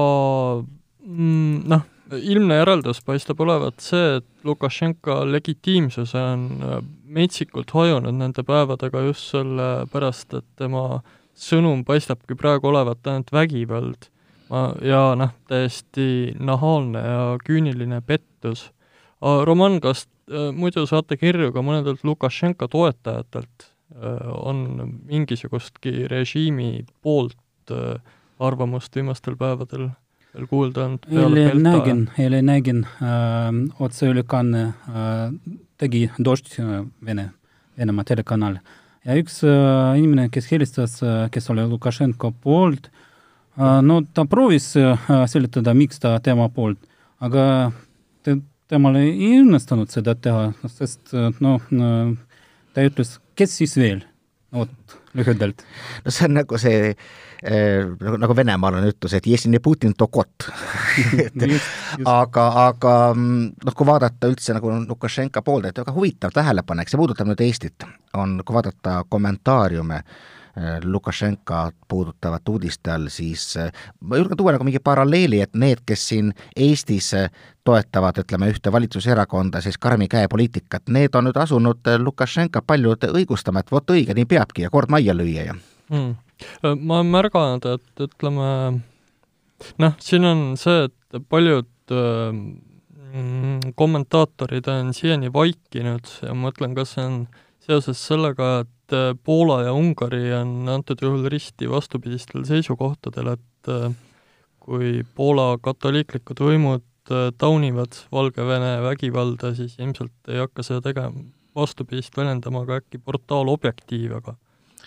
mm, 1.04 1.62
noh, 1.73 1.87
ilmne 2.13 2.61
järeldus 2.61 3.01
paistab 3.05 3.40
olevat 3.40 3.81
see, 3.83 4.16
et 4.21 4.27
Lukašenka 4.47 5.23
legitiimsus 5.29 6.14
on 6.19 6.49
äh, 6.62 6.81
metsikult 7.05 7.71
hajunud 7.75 8.14
nende 8.14 8.45
päevadega 8.47 9.07
just 9.09 9.31
sellepärast, 9.35 10.35
et 10.40 10.49
tema 10.61 11.03
sõnum 11.37 11.85
paistabki 11.85 12.37
praegu 12.38 12.71
olevat 12.73 13.07
ainult 13.07 13.33
vägivald. 13.33 14.12
ja 14.87 15.16
noh, 15.19 15.33
täiesti 15.51 16.37
nahaalne 16.38 17.01
ja 17.03 17.23
küüniline 17.42 17.99
pettus. 18.07 18.69
Roman, 19.21 19.81
kas 19.83 20.05
Äh, 20.27 20.51
muidu 20.51 20.83
saate 20.90 21.14
kirju 21.21 21.53
ka 21.55 21.62
mõnedelt 21.62 22.03
Lukašenka 22.03 22.66
toetajatelt, 22.71 23.69
äh, 23.95 24.25
on 24.35 24.99
mingisugustki 25.07 26.09
režiimi 26.11 26.83
poolt 27.03 27.38
arvamust 28.38 28.95
viimastel 28.95 29.35
päevadel 29.38 29.88
veel 30.37 30.49
kuulda 30.51 30.85
olnud? 30.87 31.07
eile 31.11 31.46
nägin, 31.61 32.03
eile 32.20 32.42
nägin 32.44 32.83
äh, 32.85 33.49
otseülekanne 33.83 34.64
äh, 34.66 35.22
tegi 35.81 36.07
Dožd 36.18 36.53
Vene, 37.05 37.31
Venemaa 37.79 38.07
telekanal. 38.09 38.61
Ja 39.07 39.16
üks 39.18 39.40
äh, 39.46 39.96
inimene, 39.99 40.29
kes 40.33 40.51
helistas 40.51 40.99
äh,, 41.05 41.27
kes 41.33 41.51
oli 41.53 41.66
Lukašenko 41.70 42.33
poolt 42.42 42.90
äh,, 42.90 43.81
no 43.83 44.01
ta 44.14 44.27
proovis 44.29 44.72
äh, 44.81 45.09
seletada, 45.31 45.75
miks 45.75 46.03
ta 46.03 46.16
tema 46.25 46.49
poolt, 46.53 46.81
aga 47.22 47.72
te, 48.27 48.38
temal 48.68 48.99
ei 49.01 49.38
õnnestunud 49.40 49.92
seda 49.94 50.16
teha, 50.18 50.51
sest 50.68 51.14
noh, 51.40 51.62
ta 52.75 52.85
ütles, 52.85 53.16
kes 53.38 53.55
siis 53.62 53.77
veel, 53.79 54.03
vot 54.53 54.99
lühidalt. 55.16 55.64
no 56.05 56.14
see 56.14 56.29
on 56.29 56.37
nagu 56.40 56.61
see 56.61 56.92
äh, 56.92 57.83
nagu, 57.87 58.20
nagu 58.22 58.37
Venemaal 58.37 58.79
on 58.81 58.88
ütlus, 58.90 59.16
et 59.18 59.26
Jesini 59.26 59.61
Putin 59.64 59.96
to 59.98 60.09
kot 60.12 60.48
aga, 62.18 62.46
aga 62.66 62.94
noh, 63.16 63.74
kui 63.74 63.88
vaadata 63.88 64.31
üldse 64.31 64.57
nagu 64.57 64.72
Lukašenka 64.87 65.42
poolde, 65.46 65.72
et 65.72 65.83
väga 65.83 65.96
huvitav 65.96 66.35
tähelepanek, 66.37 66.90
see 66.90 67.00
puudutab 67.00 67.31
nüüd 67.31 67.44
Eestit, 67.46 67.87
on, 68.16 68.40
kui 68.44 68.57
vaadata 68.57 69.02
kommentaariume 69.09 70.02
Äh, 70.05 70.36
Lukašenka 70.85 71.71
puudutavat 71.88 72.49
uudiste 72.49 72.90
all, 72.90 73.11
siis 73.12 73.57
äh, 73.57 73.73
ma 74.01 74.16
julgen 74.16 74.37
tuua 74.37 74.55
nagu 74.55 74.64
mingi 74.64 74.81
paralleeli, 74.81 75.40
et 75.45 75.55
need, 75.55 75.83
kes 75.87 76.09
siin 76.09 76.31
Eestis 76.57 77.11
äh, 77.14 77.31
toetavad, 77.64 78.23
ütleme, 78.23 78.49
ühte 78.55 78.73
valitsuserakonda, 78.73 79.61
siis 79.61 79.77
karmi 79.79 80.09
käe 80.09 80.29
poliitikat, 80.33 80.88
need 80.88 81.14
on 81.14 81.29
nüüd 81.29 81.37
asunud 81.42 81.90
Lukašenka 82.01 82.62
paljud 82.66 83.05
õigustama, 83.11 83.61
et 83.61 83.73
vot 83.73 83.92
õige, 83.92 84.16
nii 84.16 84.29
peabki 84.31 84.64
ja 84.64 84.73
kord 84.73 84.92
majja 84.92 85.16
lüüa 85.16 85.49
ja 85.51 85.57
hmm.. 85.92 86.16
ma 86.81 87.01
olen 87.03 87.12
märganud, 87.12 87.69
et 87.77 88.07
ütleme 88.09 88.51
noh, 89.85 89.99
siin 90.01 90.25
on 90.25 90.47
see, 90.61 90.87
et 90.88 91.21
paljud 91.29 91.69
mm, 93.16 93.74
kommentaatorid 93.79 94.68
on 94.70 94.92
siiani 94.96 95.33
vaikinud 95.33 96.11
ja 96.22 96.35
ma 96.35 96.50
mõtlen, 96.50 96.76
kas 96.76 96.94
see 96.96 97.05
on 97.07 97.20
seoses 97.66 98.00
sellega, 98.09 98.50
et 98.64 98.94
äh, 98.94 99.12
Poola 99.24 99.62
ja 99.66 99.74
Ungari 99.74 100.29
on 100.37 100.68
antud 100.70 101.02
juhul 101.02 101.26
risti 101.33 101.68
vastupidistel 101.70 102.46
seisukohtadel, 102.48 103.35
et 103.35 103.72
äh, 103.72 103.88
kui 104.62 105.00
Poola 105.16 105.55
katoliiklikud 105.62 106.42
võimud 106.46 106.87
äh, 107.11 107.31
taunivad 107.38 107.98
Valgevene 108.12 108.76
vägivalda, 108.87 109.55
siis 109.59 109.79
ilmselt 109.81 110.31
ei 110.31 110.42
hakka 110.42 110.66
seda 110.66 110.85
tegema, 110.90 111.26
vastupidist 111.57 112.16
väljendama 112.16 112.66
ka 112.68 112.83
äkki 112.83 113.00
portaal 113.02 113.50
Objektiiv, 113.50 114.18
aga 114.20 114.37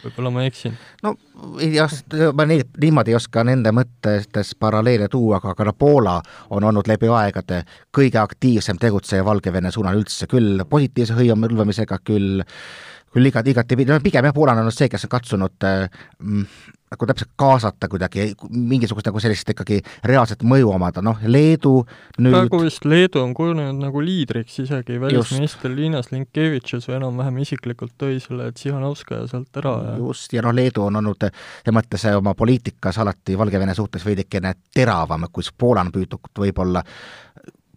võib-olla 0.04 0.32
ma 0.34 0.46
eksin. 0.48 0.76
no 1.04 1.14
jah, 1.64 1.94
ma 2.36 2.46
neid, 2.50 2.72
niimoodi 2.82 3.14
ei 3.14 3.18
oska 3.20 3.44
nende 3.48 3.74
mõtetes 3.76 4.54
paralleele 4.60 5.10
tuua, 5.12 5.40
aga, 5.40 5.54
aga 5.56 5.70
no 5.70 5.74
Poola 5.74 6.18
on 6.56 6.68
olnud 6.70 6.88
läbi 6.90 7.10
aegade 7.14 7.64
kõige 7.96 8.22
aktiivsem 8.22 8.80
tegutseja 8.82 9.26
Valgevene 9.26 9.72
suunal 9.72 10.00
üldse, 10.00 10.28
küll 10.32 10.64
positiivse 10.70 11.18
hõivamisega, 11.18 12.00
küll 12.06 12.44
küll 13.14 13.30
igat, 13.32 13.48
igatepidi, 13.50 13.92
no 13.92 14.02
pigem 14.04 14.30
jah, 14.30 14.36
Poola 14.36 14.56
on 14.56 14.66
olnud 14.66 14.76
see, 14.76 14.90
kes 14.92 15.08
on 15.08 15.14
katsunud 15.14 15.66
mm, 15.66 16.44
nagu 16.90 17.06
täpselt 17.06 17.32
kaasata 17.38 17.88
kuidagi 17.90 18.32
mingisugust 18.50 19.08
nagu 19.10 19.22
sellist 19.22 19.50
ikkagi 19.54 19.78
reaalset 20.10 20.42
mõju 20.48 20.72
omada, 20.74 21.04
noh, 21.06 21.20
Leedu 21.30 21.76
nüüd 22.18 22.34
praegu 22.34 22.62
vist 22.64 22.86
Leedu 22.90 23.22
on 23.22 23.36
kujunenud 23.38 23.78
nagu 23.84 24.02
liidriks 24.04 24.58
isegi, 24.66 24.98
välisminister 25.02 25.74
Liina 25.74 26.02
Slinkevitšus 26.06 26.90
enam-vähem 26.98 27.42
isiklikult 27.46 27.94
tõi 28.02 28.18
selle 28.24 28.50
Tsihanovskaja 28.56 29.30
sealt 29.30 29.62
ära 29.62 29.76
ja 29.86 29.96
just, 30.02 30.34
ja 30.34 30.46
noh, 30.46 30.56
Leedu 30.56 30.88
on 30.88 31.02
olnud 31.02 31.30
selles 31.30 31.78
mõttes 31.78 32.10
oma 32.16 32.34
poliitikas 32.38 32.98
alati 33.04 33.38
Valgevene 33.38 33.78
suhtes 33.78 34.06
veidikene 34.06 34.56
teravam, 34.74 35.30
kus 35.34 35.54
Poola 35.54 35.86
on 35.86 35.94
püütud 35.94 36.42
võib-olla 36.42 36.84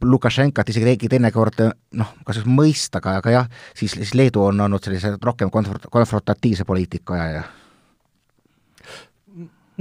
Lukašenkat 0.03 0.69
isegi 0.73 1.09
teinekord 1.09 1.61
noh, 1.99 2.13
kas 2.27 2.41
just 2.41 2.51
mõista, 2.51 3.01
aga, 3.01 3.17
aga 3.23 3.35
jah, 3.37 3.51
siis, 3.79 3.95
siis 3.95 4.15
Leedu 4.19 4.43
on 4.49 4.61
olnud 4.65 4.83
sellise 4.83 5.15
rohkem 5.23 5.51
konfront-, 5.55 5.89
konfrontatiivse 5.93 6.67
poliitika 6.69 7.19
ajaja. 7.19 7.43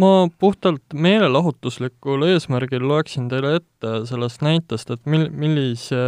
ma 0.01 0.29
puhtalt 0.39 0.93
meelelahutuslikul 0.93 2.23
eesmärgil 2.29 2.85
loeksin 2.87 3.27
teile 3.29 3.57
ette 3.59 3.91
sellest 4.09 4.41
näitest, 4.41 4.93
et 4.93 5.05
mil-, 5.05 5.29
millise 5.29 5.99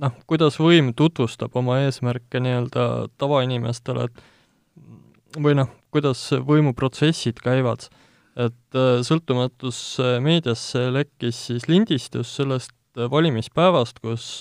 noh, 0.00 0.14
kuidas 0.26 0.60
võim 0.60 0.92
tutvustab 0.96 1.56
oma 1.56 1.80
eesmärke 1.84 2.40
nii-öelda 2.40 2.86
tavainimestele, 3.18 4.06
et 4.06 5.36
või 5.42 5.56
noh, 5.58 5.70
kuidas 5.92 6.22
võimuprotsessid 6.46 7.40
käivad, 7.44 7.88
et 8.36 8.78
äh, 8.78 9.00
sõltumatus 9.06 9.80
meediasse 10.22 10.88
lekkis 10.92 11.46
siis 11.50 11.68
lindistus 11.72 12.34
sellest 12.38 12.75
valimispäevast, 12.96 14.00
kus 14.00 14.40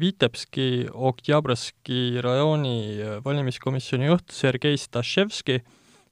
Vitebski 0.00 0.86
Oktjabreski 0.92 2.22
rajooni 2.24 3.02
valimiskomisjoni 3.24 4.08
juht 4.08 4.30
Sergei 4.32 4.78
Staševski 4.80 5.58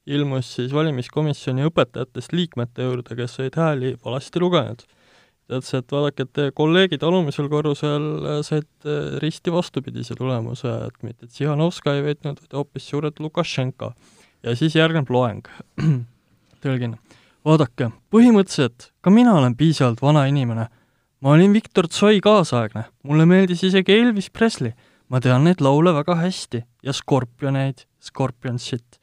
ilmus 0.07 0.51
siis 0.59 0.75
valimiskomisjoni 0.75 1.65
õpetajatest 1.67 2.35
liikmete 2.35 2.85
juurde, 2.85 3.17
kes 3.17 3.39
olid 3.41 3.57
hääli 3.59 3.95
valesti 4.03 4.43
lugenud 4.43 4.85
teadis, 5.47 5.73
et 5.77 5.91
vaadake, 5.91 6.25
et 6.25 6.33
teie 6.35 6.53
kolleegid 6.55 7.03
alumisel 7.07 7.47
korrusel 7.51 8.07
äh, 8.19 8.39
said 8.45 8.67
äh, 8.85 9.17
risti 9.23 9.53
vastupidise 9.53 10.15
tulemuse, 10.17 10.71
et 10.87 11.03
mitte 11.07 11.27
Tsihanovska 11.27 11.95
ei 11.95 12.03
võitnud, 12.09 12.41
vaid 12.43 12.57
hoopis 12.57 12.87
suurelt 12.91 13.19
Lukašenka. 13.23 13.93
ja 14.43 14.55
siis 14.55 14.75
järgneb 14.75 15.09
loeng. 15.09 15.47
tõlgin. 16.63 16.97
vaadake, 17.45 17.91
põhimõtteliselt 18.11 18.91
ka 19.01 19.13
mina 19.13 19.37
olen 19.39 19.55
piisavalt 19.55 20.01
vana 20.01 20.25
inimene. 20.27 20.67
Ma 21.21 21.33
olin 21.33 21.53
Viktor 21.53 21.87
Tsoi 21.87 22.21
kaasaegne, 22.21 22.83
mulle 23.03 23.25
meeldis 23.25 23.63
isegi 23.63 23.99
Elvis 23.99 24.29
Presley. 24.29 24.73
ma 25.09 25.19
tean 25.19 25.43
neid 25.43 25.61
laule 25.61 25.93
väga 25.93 26.15
hästi 26.15 26.63
ja 26.83 26.93
Scorpioneid, 26.93 27.85
Scorpionsit. 28.01 28.99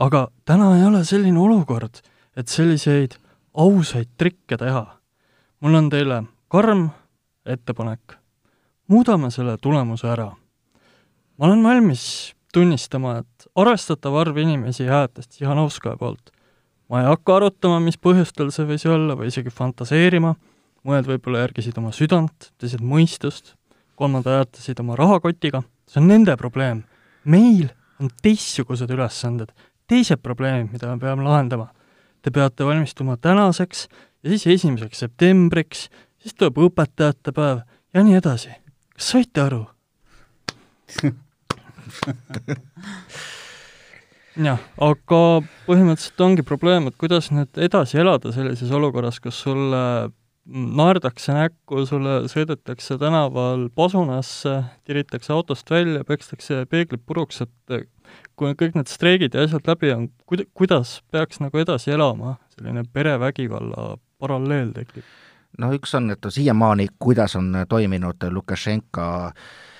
aga 0.00 0.28
täna 0.44 0.76
ei 0.76 0.86
ole 0.86 1.04
selline 1.04 1.38
olukord, 1.38 2.00
et 2.36 2.48
selliseid 2.48 3.18
ausaid 3.54 4.08
trikke 4.16 4.56
teha 4.56 4.98
mul 5.60 5.74
on 5.74 5.90
teile 5.90 6.22
karm 6.48 6.88
ettepanek. 7.46 8.18
muudame 8.88 9.30
selle 9.30 9.56
tulemuse 9.62 10.08
ära. 10.08 10.32
ma 11.38 11.46
olen 11.46 11.62
valmis 11.62 12.34
tunnistama, 12.52 13.18
et 13.18 13.46
arvestatav 13.54 14.14
arv 14.14 14.36
inimesi 14.36 14.86
hääletas 14.86 15.28
Tihhanovskaja 15.28 15.96
poolt. 15.96 16.30
ma 16.88 17.00
ei 17.00 17.06
hakka 17.06 17.36
arutama, 17.36 17.80
mis 17.80 17.98
põhjustel 17.98 18.50
see 18.50 18.66
võis 18.66 18.86
olla 18.86 19.16
või 19.16 19.32
isegi 19.32 19.50
fantaseerima, 19.50 20.34
mõned 20.88 21.08
võib-olla 21.08 21.44
järgisid 21.44 21.78
oma 21.80 21.92
südant, 21.94 22.50
teised 22.60 22.82
mõistust, 22.84 23.54
kolmandad 23.98 24.32
hääletasid 24.38 24.80
oma 24.80 24.96
rahakotiga, 24.98 25.62
see 25.88 26.00
on 26.02 26.08
nende 26.10 26.36
probleem. 26.40 26.84
meil 27.24 27.68
on 28.00 28.08
teistsugused 28.22 28.90
ülesanded, 28.94 29.50
teised 29.90 30.22
probleemid, 30.22 30.72
mida 30.72 30.86
me 30.88 30.98
peame 31.02 31.22
lahendama. 31.26 31.68
Te 32.22 32.30
peate 32.34 32.64
valmistuma 32.66 33.16
tänaseks 33.16 33.88
ja 34.22 34.30
siis 34.30 34.46
esimeseks 34.46 34.98
septembriks, 35.04 35.88
siis 36.22 36.34
tuleb 36.34 36.58
õpetajate 36.68 37.32
päev 37.34 37.58
ja 37.94 38.02
nii 38.04 38.16
edasi. 38.18 38.50
kas 38.94 39.10
saite 39.14 39.40
aru? 39.42 39.66
jah, 44.48 44.58
aga 44.80 45.20
põhimõtteliselt 45.66 46.20
ongi 46.24 46.42
probleem, 46.46 46.86
et 46.88 46.96
kuidas 46.98 47.30
nüüd 47.34 47.58
edasi 47.60 47.98
elada 48.02 48.32
sellises 48.34 48.70
olukorras, 48.74 49.20
kus 49.20 49.36
sulle 49.44 49.82
naerdakse 50.48 51.34
näkku, 51.36 51.84
sulle 51.86 52.22
sõidetakse 52.30 52.96
tänaval 53.00 53.68
pasunasse, 53.76 54.62
tiritakse 54.88 55.32
autost 55.32 55.70
välja, 55.70 56.04
pekstakse 56.08 56.64
peeglid 56.70 57.04
puruks, 57.06 57.42
et 57.44 57.86
kui 58.38 58.54
kõik 58.56 58.78
need 58.78 58.90
streigid 58.90 59.36
ja 59.36 59.44
asjad 59.44 59.68
läbi 59.68 59.92
on, 59.92 60.08
kuid-, 60.30 60.48
kuidas 60.56 60.98
peaks 61.12 61.42
nagu 61.44 61.60
edasi 61.60 61.92
elama, 61.96 62.38
selline 62.56 62.86
perevägivalla 62.92 63.96
paralleel 64.18 64.72
tekib? 64.76 65.06
no 65.58 65.72
üks 65.74 65.94
on, 65.96 66.10
et 66.12 66.28
siiamaani, 66.32 66.88
kuidas 67.00 67.36
on 67.36 67.64
toiminud 67.68 68.28
Lukašenka 68.32 69.08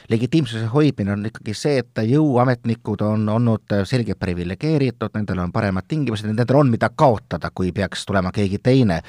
legitiimsuse 0.09 0.67
hoidmine 0.67 1.13
on 1.13 1.27
ikkagi 1.29 1.55
see, 1.55 1.83
et 1.83 2.01
jõuametnikud 2.09 3.03
on 3.05 3.29
olnud 3.29 3.75
selgelt 3.89 4.19
priviligeeritud, 4.21 5.13
nendel 5.15 5.43
on 5.45 5.53
paremad 5.53 5.85
tingimused, 5.89 6.27
nendel 6.29 6.57
on, 6.57 6.71
mida 6.73 6.91
kaotada, 6.97 7.51
kui 7.55 7.73
peaks 7.77 8.07
tulema 8.09 8.33
keegi 8.33 8.61
teine. 8.65 9.03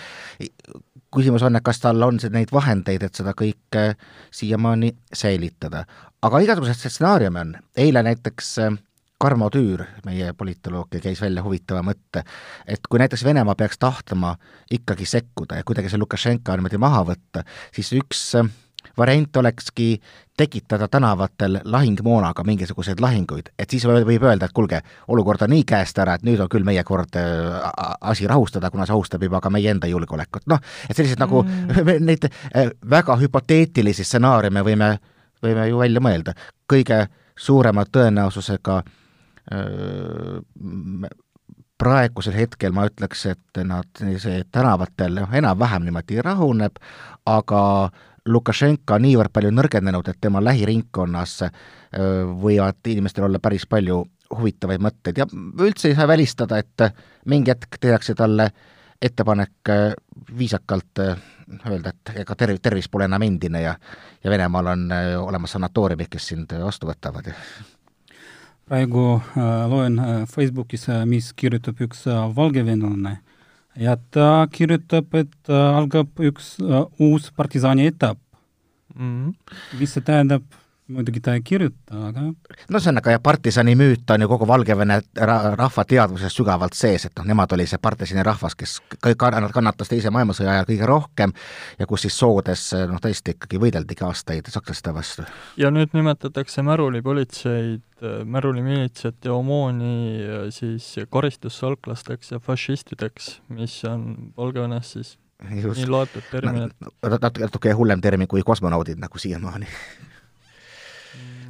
Küsimus 1.15 1.43
on, 1.45 1.55
et 1.57 1.65
kas 1.65 1.81
tal 1.81 2.01
on 2.05 2.19
neid 2.33 2.51
vahendeid, 2.53 3.03
et 3.03 3.15
seda 3.15 3.33
kõike 3.37 3.93
siiamaani 4.31 4.93
säilitada. 5.13 5.85
aga 6.21 6.39
igasuguseid 6.39 6.91
stsenaariume 6.91 7.39
on, 7.39 7.55
eile 7.77 8.03
näiteks 8.03 8.57
äh, 8.59 8.77
Karmo 9.19 9.49
Tüür, 9.49 9.83
meie 10.05 10.33
politoloog, 10.33 10.95
käis 11.03 11.21
välja 11.21 11.43
huvitava 11.43 11.81
mõtte, 11.83 12.23
et 12.67 12.87
kui 12.89 12.99
näiteks 12.99 13.23
Venemaa 13.23 13.55
peaks 13.55 13.77
tahtma 13.77 14.35
ikkagi 14.71 15.05
sekkuda 15.05 15.59
ja 15.59 15.63
kuidagi 15.67 15.89
see 15.89 15.99
Lukašenka 15.99 16.55
niimoodi 16.55 16.79
maha 16.79 17.03
võtta, 17.11 17.43
siis 17.75 17.91
üks 17.99 18.23
äh, 18.39 18.51
variant 18.97 19.37
olekski 19.37 20.01
tekitada 20.37 20.87
tänavatel 20.87 21.59
lahingmoonaga 21.63 22.43
mingisuguseid 22.43 22.99
lahinguid, 22.99 23.51
et 23.59 23.69
siis 23.69 23.85
võib 23.85 24.23
öelda, 24.23 24.47
et 24.47 24.55
kuulge, 24.55 24.81
olukord 25.07 25.41
on 25.43 25.51
nii 25.53 25.65
käest 25.67 25.99
ära, 25.99 26.15
et 26.15 26.23
nüüd 26.23 26.39
on 26.39 26.49
küll 26.51 26.67
meie 26.67 26.83
kord 26.87 27.15
äh, 27.19 27.71
asi 28.01 28.27
rahustada, 28.27 28.71
kuna 28.71 28.87
see 28.87 28.95
ohustab 28.95 29.23
juba 29.23 29.41
ka 29.43 29.51
meie 29.51 29.71
enda 29.71 29.87
julgeolekut, 29.91 30.47
noh, 30.47 30.61
et 30.89 30.95
selliseid 30.95 31.19
nagu 31.19 31.43
mm. 31.43 31.91
neid 32.09 32.29
äh, 32.29 32.71
väga 32.89 33.17
hüpoteetilisi 33.19 34.07
stsenaariume 34.07 34.63
võime, 34.65 34.93
võime 35.43 35.67
ju 35.69 35.81
välja 35.83 36.03
mõelda. 36.03 36.35
kõige 36.69 37.07
suurema 37.39 37.83
tõenäosusega 37.85 38.77
äh, 38.79 38.85
praegusel 41.79 42.35
hetkel 42.35 42.73
ma 42.75 42.85
ütleks, 42.89 43.25
et 43.31 43.61
nad, 43.67 43.89
see 44.19 44.43
tänavatel 44.51 45.15
noh, 45.21 45.31
enam-vähem 45.35 45.87
niimoodi 45.87 46.19
rahuneb, 46.25 46.79
aga 47.29 47.61
Lukašenka 48.25 48.97
niivõrd 48.99 49.31
palju 49.33 49.51
nõrgenenud, 49.55 50.07
et 50.09 50.17
tema 50.21 50.41
lähiringkonnas 50.43 51.37
võivad 52.41 52.91
inimestel 52.91 53.27
olla 53.29 53.39
päris 53.39 53.65
palju 53.69 54.03
huvitavaid 54.37 54.81
mõtteid. 54.83 55.17
Ja 55.17 55.25
üldse 55.65 55.89
ei 55.89 55.95
saa 55.97 56.07
välistada, 56.07 56.59
et 56.59 56.83
mingi 57.25 57.51
hetk 57.53 57.79
tehakse 57.81 58.13
talle 58.15 58.49
ettepanek 59.01 59.71
viisakalt 60.37 61.01
öelda, 61.01 61.89
et 61.93 62.13
ega 62.21 62.35
terv-, 62.35 62.59
tervis 62.61 62.89
pole 62.91 63.07
enam 63.09 63.23
endine 63.25 63.61
ja 63.63 63.75
ja 64.23 64.31
Venemaal 64.31 64.67
on 64.67 64.89
olemas 65.23 65.55
sanatooriumid, 65.55 66.09
kes 66.11 66.27
sind 66.33 66.53
vastu 66.63 66.89
võtavad. 66.89 67.31
Ja 67.31 67.37
praegu 68.69 69.21
loen 69.71 69.97
Facebookis, 70.29 70.87
mis 71.09 71.31
kirjutab 71.33 71.79
üks 71.81 72.05
valgevenelane 72.35 73.17
ja 73.75 73.97
ta 74.11 74.47
kirjutab, 74.51 75.13
et 75.15 75.49
algab 75.49 76.19
üks 76.19 76.57
uus 76.99 77.29
partisani 77.35 77.85
etapp 77.87 78.19
mm. 78.95 79.09
-hmm. 79.09 79.79
mis 79.79 79.93
see 79.93 80.01
tähendab, 80.01 80.43
muidugi 80.89 81.21
ta 81.23 81.33
ei 81.37 81.41
kirjuta, 81.45 81.97
aga 82.09 82.23
no 82.25 82.81
see 82.81 82.91
on 82.91 82.99
aga 83.01 83.13
jah, 83.15 83.21
partisani 83.23 83.75
müüt 83.77 84.09
on 84.13 84.23
ju 84.23 84.29
kogu 84.31 84.47
Valgevene 84.49 84.99
ra-, 85.17 85.53
rahva 85.57 85.85
teadvuses 85.87 86.35
sügavalt 86.35 86.77
sees, 86.77 87.05
et 87.09 87.13
noh, 87.19 87.27
nemad 87.29 87.53
oli 87.55 87.67
see 87.69 87.81
partisani 87.81 88.25
rahvas, 88.25 88.57
kes 88.59 88.79
kannatas 89.19 89.91
Teise 89.91 90.11
maailmasõja 90.13 90.55
ajal 90.55 90.67
kõige 90.69 90.89
rohkem 90.89 91.35
ja 91.79 91.87
kus 91.89 92.05
siis 92.07 92.17
soodes 92.19 92.65
noh, 92.89 93.01
tõesti 93.03 93.35
ikkagi 93.37 93.61
võideldigi 93.61 94.05
aastaid 94.07 94.49
sakslaste 94.51 94.93
vastu. 94.95 95.27
ja 95.57 95.71
nüüd 95.73 95.93
nimetatakse 95.97 96.65
märulipolitseid, 96.65 97.85
märulimilitsat 98.25 99.29
ja 99.29 99.37
OMON-i 99.37 100.51
siis 100.55 100.91
karistussalklasteks 101.11 102.35
ja 102.35 102.43
fašistideks, 102.43 103.39
mis 103.53 103.81
on 103.89 104.33
Valgevenes 104.37 104.93
siis 104.97 105.17
Just. 105.39 105.79
nii 105.79 105.87
loetud 105.87 106.25
terminid 106.31 106.73
no,. 106.83 106.91
natuke, 107.07 107.45
natuke 107.45 107.71
hullem 107.71 108.01
termin 108.03 108.27
kui 108.27 108.41
kosmonaudid 108.43 108.99
nagu 108.99 109.21
siiamaani 109.21 109.69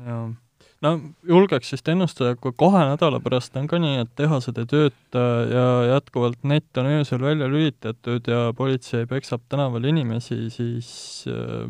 jaa. 0.09 0.27
no 0.85 0.93
julgeks 1.27 1.73
vist 1.75 1.91
ennustada, 1.91 2.35
kui 2.39 2.55
kahe 2.59 2.85
nädala 2.91 3.21
pärast 3.23 3.57
on 3.59 3.67
ka 3.71 3.79
nii, 3.81 4.03
et 4.03 4.13
tehased 4.19 4.59
ei 4.61 4.69
tööta 4.69 5.25
ja 5.51 5.65
jätkuvalt 5.95 6.45
net 6.47 6.81
on 6.81 6.91
öösel 6.97 7.23
välja 7.23 7.49
lülitatud 7.51 8.29
ja 8.31 8.49
politsei 8.57 9.07
peksab 9.09 9.45
tänaval 9.49 9.87
inimesi, 9.91 10.47
siis 10.53 10.91
äh, 11.31 11.67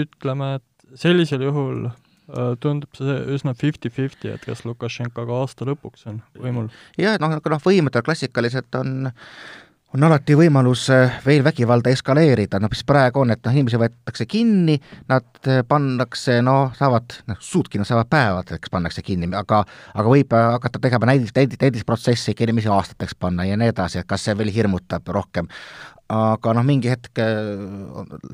ütleme, 0.00 0.56
et 0.60 1.00
sellisel 1.00 1.44
juhul 1.46 1.88
äh, 1.90 2.54
tundub 2.62 2.96
see 2.98 3.18
üsna 3.36 3.54
fifty-fifty, 3.58 4.32
et 4.34 4.46
kas 4.46 4.64
Lukašenka 4.66 5.26
ka 5.26 5.42
aasta 5.42 5.68
lõpuks 5.68 6.06
on 6.10 6.22
võimul. 6.38 6.70
jah, 6.98 7.18
noh, 7.22 7.36
aga 7.38 7.56
noh, 7.56 7.66
võimudel 7.66 8.06
klassikaliselt 8.06 8.80
on 8.80 9.12
on 9.94 10.06
alati 10.06 10.36
võimalus 10.38 10.84
äh, 10.94 11.16
veel 11.24 11.42
vägivalda 11.44 11.90
eskaleerida, 11.90 12.60
noh 12.62 12.70
mis 12.70 12.82
praegu 12.86 13.24
on, 13.24 13.32
et 13.34 13.42
noh, 13.44 13.54
inimesi 13.54 13.78
võetakse 13.80 14.26
kinni, 14.30 14.76
nad 15.10 15.26
äh, 15.50 15.62
pannakse, 15.66 16.38
noh, 16.46 16.70
saavad, 16.78 17.16
noh, 17.30 17.38
suudki, 17.42 17.80
nad 17.80 17.88
saavad 17.88 18.10
päevadeks 18.12 18.70
pannakse 18.70 19.02
kinni, 19.06 19.30
aga 19.36 19.64
aga 19.94 20.06
võib 20.06 20.36
äh, 20.36 20.50
hakata 20.56 20.82
tegema 20.82 21.10
näidis, 21.10 21.34
näidis, 21.36 21.58
näidisprotsessi, 21.62 22.34
ikka 22.34 22.46
inimesi 22.46 22.70
aastateks 22.70 23.16
panna 23.18 23.46
ja 23.48 23.58
nii 23.58 23.72
edasi, 23.74 24.02
et 24.02 24.10
kas 24.10 24.28
see 24.28 24.36
veel 24.38 24.52
hirmutab 24.54 25.08
rohkem. 25.10 25.50
aga 26.10 26.52
noh, 26.54 26.64
mingi 26.66 26.90
hetk 26.90 27.20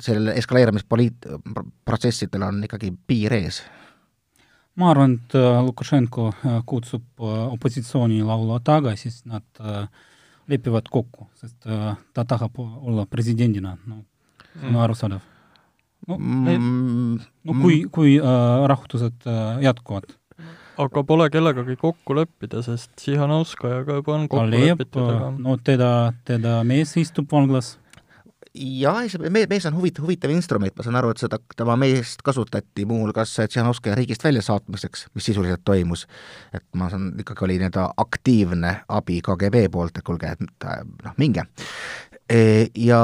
sellel 0.00 0.30
eskaleerumispoliit-, 0.32 1.26
protsessidel 1.84 2.46
on 2.46 2.62
ikkagi 2.64 2.92
piir 3.06 3.34
ees 3.36 3.62
ma 4.76 4.90
arvan, 4.92 5.16
et 5.16 5.36
Lukašenko 5.36 6.30
kutsub 6.68 7.24
opositsiooni 7.24 8.22
laulma 8.24 8.58
tagasi, 8.64 9.10
siis 9.10 9.24
nad 9.28 9.60
äh, 9.60 9.88
lepivad 10.50 10.90
kokku, 10.90 11.28
sest 11.38 11.66
äh, 11.66 11.96
ta 12.14 12.24
tahab 12.24 12.58
olla 12.58 13.06
presidendina, 13.10 13.76
no 13.86 14.02
mm. 14.62 14.76
arusaadav. 14.76 15.24
no, 16.08 16.18
mm, 16.18 17.18
no 17.44 17.56
kui, 17.62 17.82
kui 17.92 18.16
äh, 18.18 18.66
rahutused 18.72 19.26
äh, 19.26 19.62
jätkuvad. 19.64 20.14
aga 20.76 21.02
pole 21.08 21.30
kellegagi 21.32 21.76
kokku 21.80 22.14
leppida, 22.18 22.62
sest 22.62 22.92
Sihanovskajaga 23.00 24.00
juba 24.00 24.14
on 24.14 24.28
kokku 24.28 24.44
Alev, 24.44 24.68
lepitud, 24.74 25.08
aga 25.08 25.30
no 25.38 25.56
teda, 25.56 25.90
teda 26.28 26.60
mees 26.68 26.96
istub 27.00 27.32
vanglas 27.32 27.76
jah, 28.56 29.02
see 29.10 29.30
mees, 29.32 29.48
mees 29.50 29.66
on 29.68 29.76
huvitav, 29.76 30.04
huvitav 30.06 30.32
instrument, 30.34 30.74
ma 30.76 30.86
saan 30.86 30.98
aru, 31.00 31.12
et 31.12 31.22
seda, 31.22 31.38
tema 31.56 31.76
meest 31.80 32.22
kasutati 32.26 32.86
muuhulgas 32.88 33.34
Tšehhanovskaja 33.36 33.96
riigist 33.98 34.24
väljasaatmiseks, 34.24 35.06
mis 35.14 35.28
sisuliselt 35.30 35.64
toimus. 35.64 36.06
et 36.54 36.64
ma 36.74 36.90
saan, 36.90 37.12
ikkagi 37.20 37.44
oli 37.44 37.58
nii-öelda 37.60 37.88
aktiivne 38.02 38.74
abi 38.88 39.20
KGB 39.24 39.66
poolt, 39.72 39.98
et 39.98 40.06
kuulge, 40.06 40.34
et 40.36 40.68
noh, 41.04 41.16
minge. 41.16 41.46
E, 42.28 42.66
ja 42.74 43.00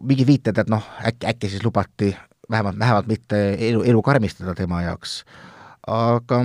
mingid 0.00 0.26
viited, 0.26 0.58
et 0.58 0.70
noh, 0.72 0.86
äkki, 1.06 1.28
äkki 1.30 1.52
siis 1.52 1.64
lubati 1.64 2.12
vähemalt, 2.50 2.78
vähemalt 2.78 3.06
mitte 3.06 3.42
elu, 3.58 3.82
elu 3.82 4.02
karmistada 4.02 4.54
tema 4.54 4.82
jaoks. 4.82 5.22
Aga 5.86 6.38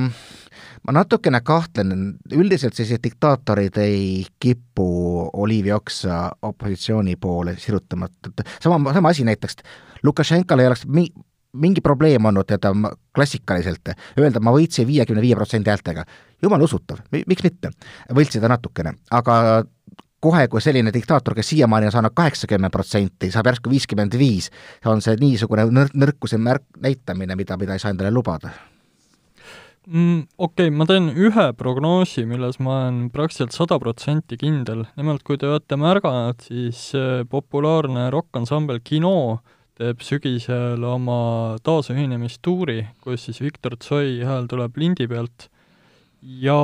ma 0.87 0.95
natukene 0.95 1.41
kahtlen, 1.45 1.93
üldiselt 2.33 2.77
sellised 2.77 3.03
diktaatorid 3.03 3.77
ei 3.81 4.25
kipu 4.39 4.87
oliivioksa 5.33 6.19
opositsiooni 6.41 7.15
poole 7.21 7.57
sirutama, 7.59 8.09
et 8.09 8.45
sama, 8.63 8.93
sama 8.93 9.13
asi 9.13 9.25
näiteks, 9.27 9.61
Lukašenkal 10.03 10.59
ei 10.59 10.67
oleks 10.67 10.85
mi-, 10.87 11.11
mingi 11.53 11.81
probleem 11.81 12.25
olnud 12.25 12.47
teda 12.49 12.71
klassikaliselt, 13.15 13.93
öelda, 14.19 14.41
ma 14.41 14.53
võitsin 14.55 14.87
viiekümne 14.87 15.21
viie 15.21 15.35
protsendi 15.35 15.69
häältega. 15.69 16.05
jumala 16.41 16.63
usutav, 16.63 17.01
miks 17.11 17.43
mitte, 17.43 17.71
võltsida 18.13 18.49
natukene, 18.49 18.93
aga 19.11 19.63
kohe, 20.19 20.47
kui 20.47 20.61
selline 20.61 20.93
diktaator, 20.93 21.35
kes 21.37 21.49
siiamaani 21.53 21.89
on 21.89 21.93
saanud 21.93 22.15
kaheksakümmend 22.17 22.73
protsenti, 22.73 23.29
saab 23.31 23.51
järsku 23.51 23.69
viiskümmend 23.69 24.17
viis, 24.17 24.49
on 24.85 25.01
see 25.01 25.17
niisugune 25.21 25.67
nõr-, 25.69 25.93
nõrkuse 25.93 26.41
märk, 26.41 26.65
näitamine, 26.81 27.37
mida, 27.37 27.57
mida 27.57 27.77
ei 27.77 27.85
saa 27.85 27.93
endale 27.93 28.11
lubada 28.11 28.53
mm,? 29.87 30.27
Okei 30.37 30.67
okay,, 30.67 30.75
ma 30.75 30.87
teen 30.89 31.09
ühe 31.15 31.47
prognoosi, 31.57 32.25
milles 32.29 32.59
ma 32.63 32.77
olen 32.83 33.07
praktiliselt 33.13 33.55
sada 33.55 33.79
protsenti 33.81 34.37
kindel. 34.39 34.85
nimelt, 34.99 35.23
kui 35.23 35.39
te 35.39 35.49
olete 35.49 35.79
märganud, 35.79 36.43
siis 36.47 36.91
populaarne 37.31 38.09
rokkansambel 38.13 38.81
Kino 38.83 39.41
teeb 39.77 40.01
sügisel 40.01 40.81
oma 40.83 41.57
taasühinemistuuri, 41.65 42.81
kus 43.03 43.27
siis 43.27 43.41
Viktor 43.43 43.77
Tsoi 43.77 44.23
hääl 44.25 44.49
tuleb 44.49 44.77
lindi 44.77 45.05
pealt 45.07 45.51
ja 46.21 46.57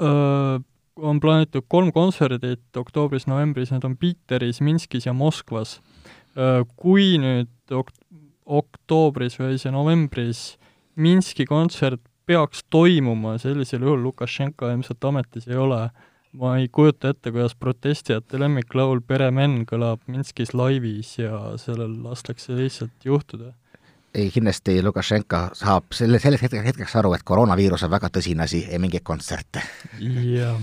öö, 0.00 0.60
on 0.96 1.20
plaanitud 1.20 1.66
kolm 1.68 1.90
kontserdit 1.92 2.76
oktoobris-novembris, 2.78 3.72
need 3.74 3.84
on 3.86 3.96
Piteris, 3.98 4.60
Minskis 4.62 5.08
ja 5.08 5.14
Moskvas. 5.16 5.80
Kui 6.78 7.14
nüüd 7.22 7.74
ok-, 7.74 7.94
oktoobris 8.44 9.38
või 9.40 9.58
see 9.58 9.72
novembris 9.74 10.44
Minski 10.94 11.46
kontsert 11.46 12.02
peaks 12.26 12.64
toimuma, 12.70 13.38
sellisel 13.38 13.84
juhul 13.84 14.02
Lukašenka 14.02 14.72
ilmselt 14.72 15.04
ametis 15.04 15.48
ei 15.48 15.56
ole. 15.56 15.88
ma 16.34 16.56
ei 16.58 16.66
kujuta 16.68 17.12
ette, 17.14 17.30
kuidas 17.30 17.52
protestijate 17.54 18.38
lemmiklaul 18.42 18.98
Peremen 19.06 19.60
kõlab 19.70 20.00
Minskis 20.10 20.50
laivis 20.50 21.12
ja 21.20 21.52
sellel 21.62 21.92
lastakse 22.02 22.56
lihtsalt 22.58 23.04
juhtuda. 23.04 23.52
ei, 24.14 24.30
kindlasti 24.30 24.82
Lukašenka 24.82 25.50
saab 25.54 25.94
selle, 25.94 26.18
selleks 26.18 26.42
hetkeks, 26.42 26.66
hetkeks 26.66 26.96
aru, 26.96 27.14
et 27.14 27.22
koroonaviirus 27.22 27.86
on 27.86 27.94
väga 27.94 28.10
tõsine 28.10 28.48
asi, 28.48 28.64
ei 28.66 28.78
mingeid 28.82 29.06
kontserte. 29.06 29.62
jah. 30.00 30.58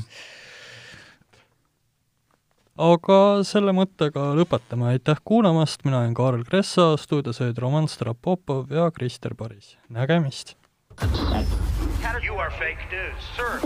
aga 2.77 3.19
selle 3.47 3.71
mõttega 3.71 4.31
lõpetame, 4.35 4.95
aitäh 4.95 5.21
kuulamast, 5.23 5.85
mina 5.85 6.01
olen 6.01 6.17
Kaarel 6.17 6.43
Kressa, 6.43 6.97
stuudios 6.97 7.39
olid 7.41 7.57
Roman 7.57 7.87
Strapopov 7.87 8.73
ja 8.75 8.91
Krister 8.91 9.35
Paris, 9.35 9.77
nägemist! 9.89 10.60
You 11.01 12.35
are 12.35 12.51
fake 12.51 12.77
news, 12.91 13.15
sir. 13.35 13.59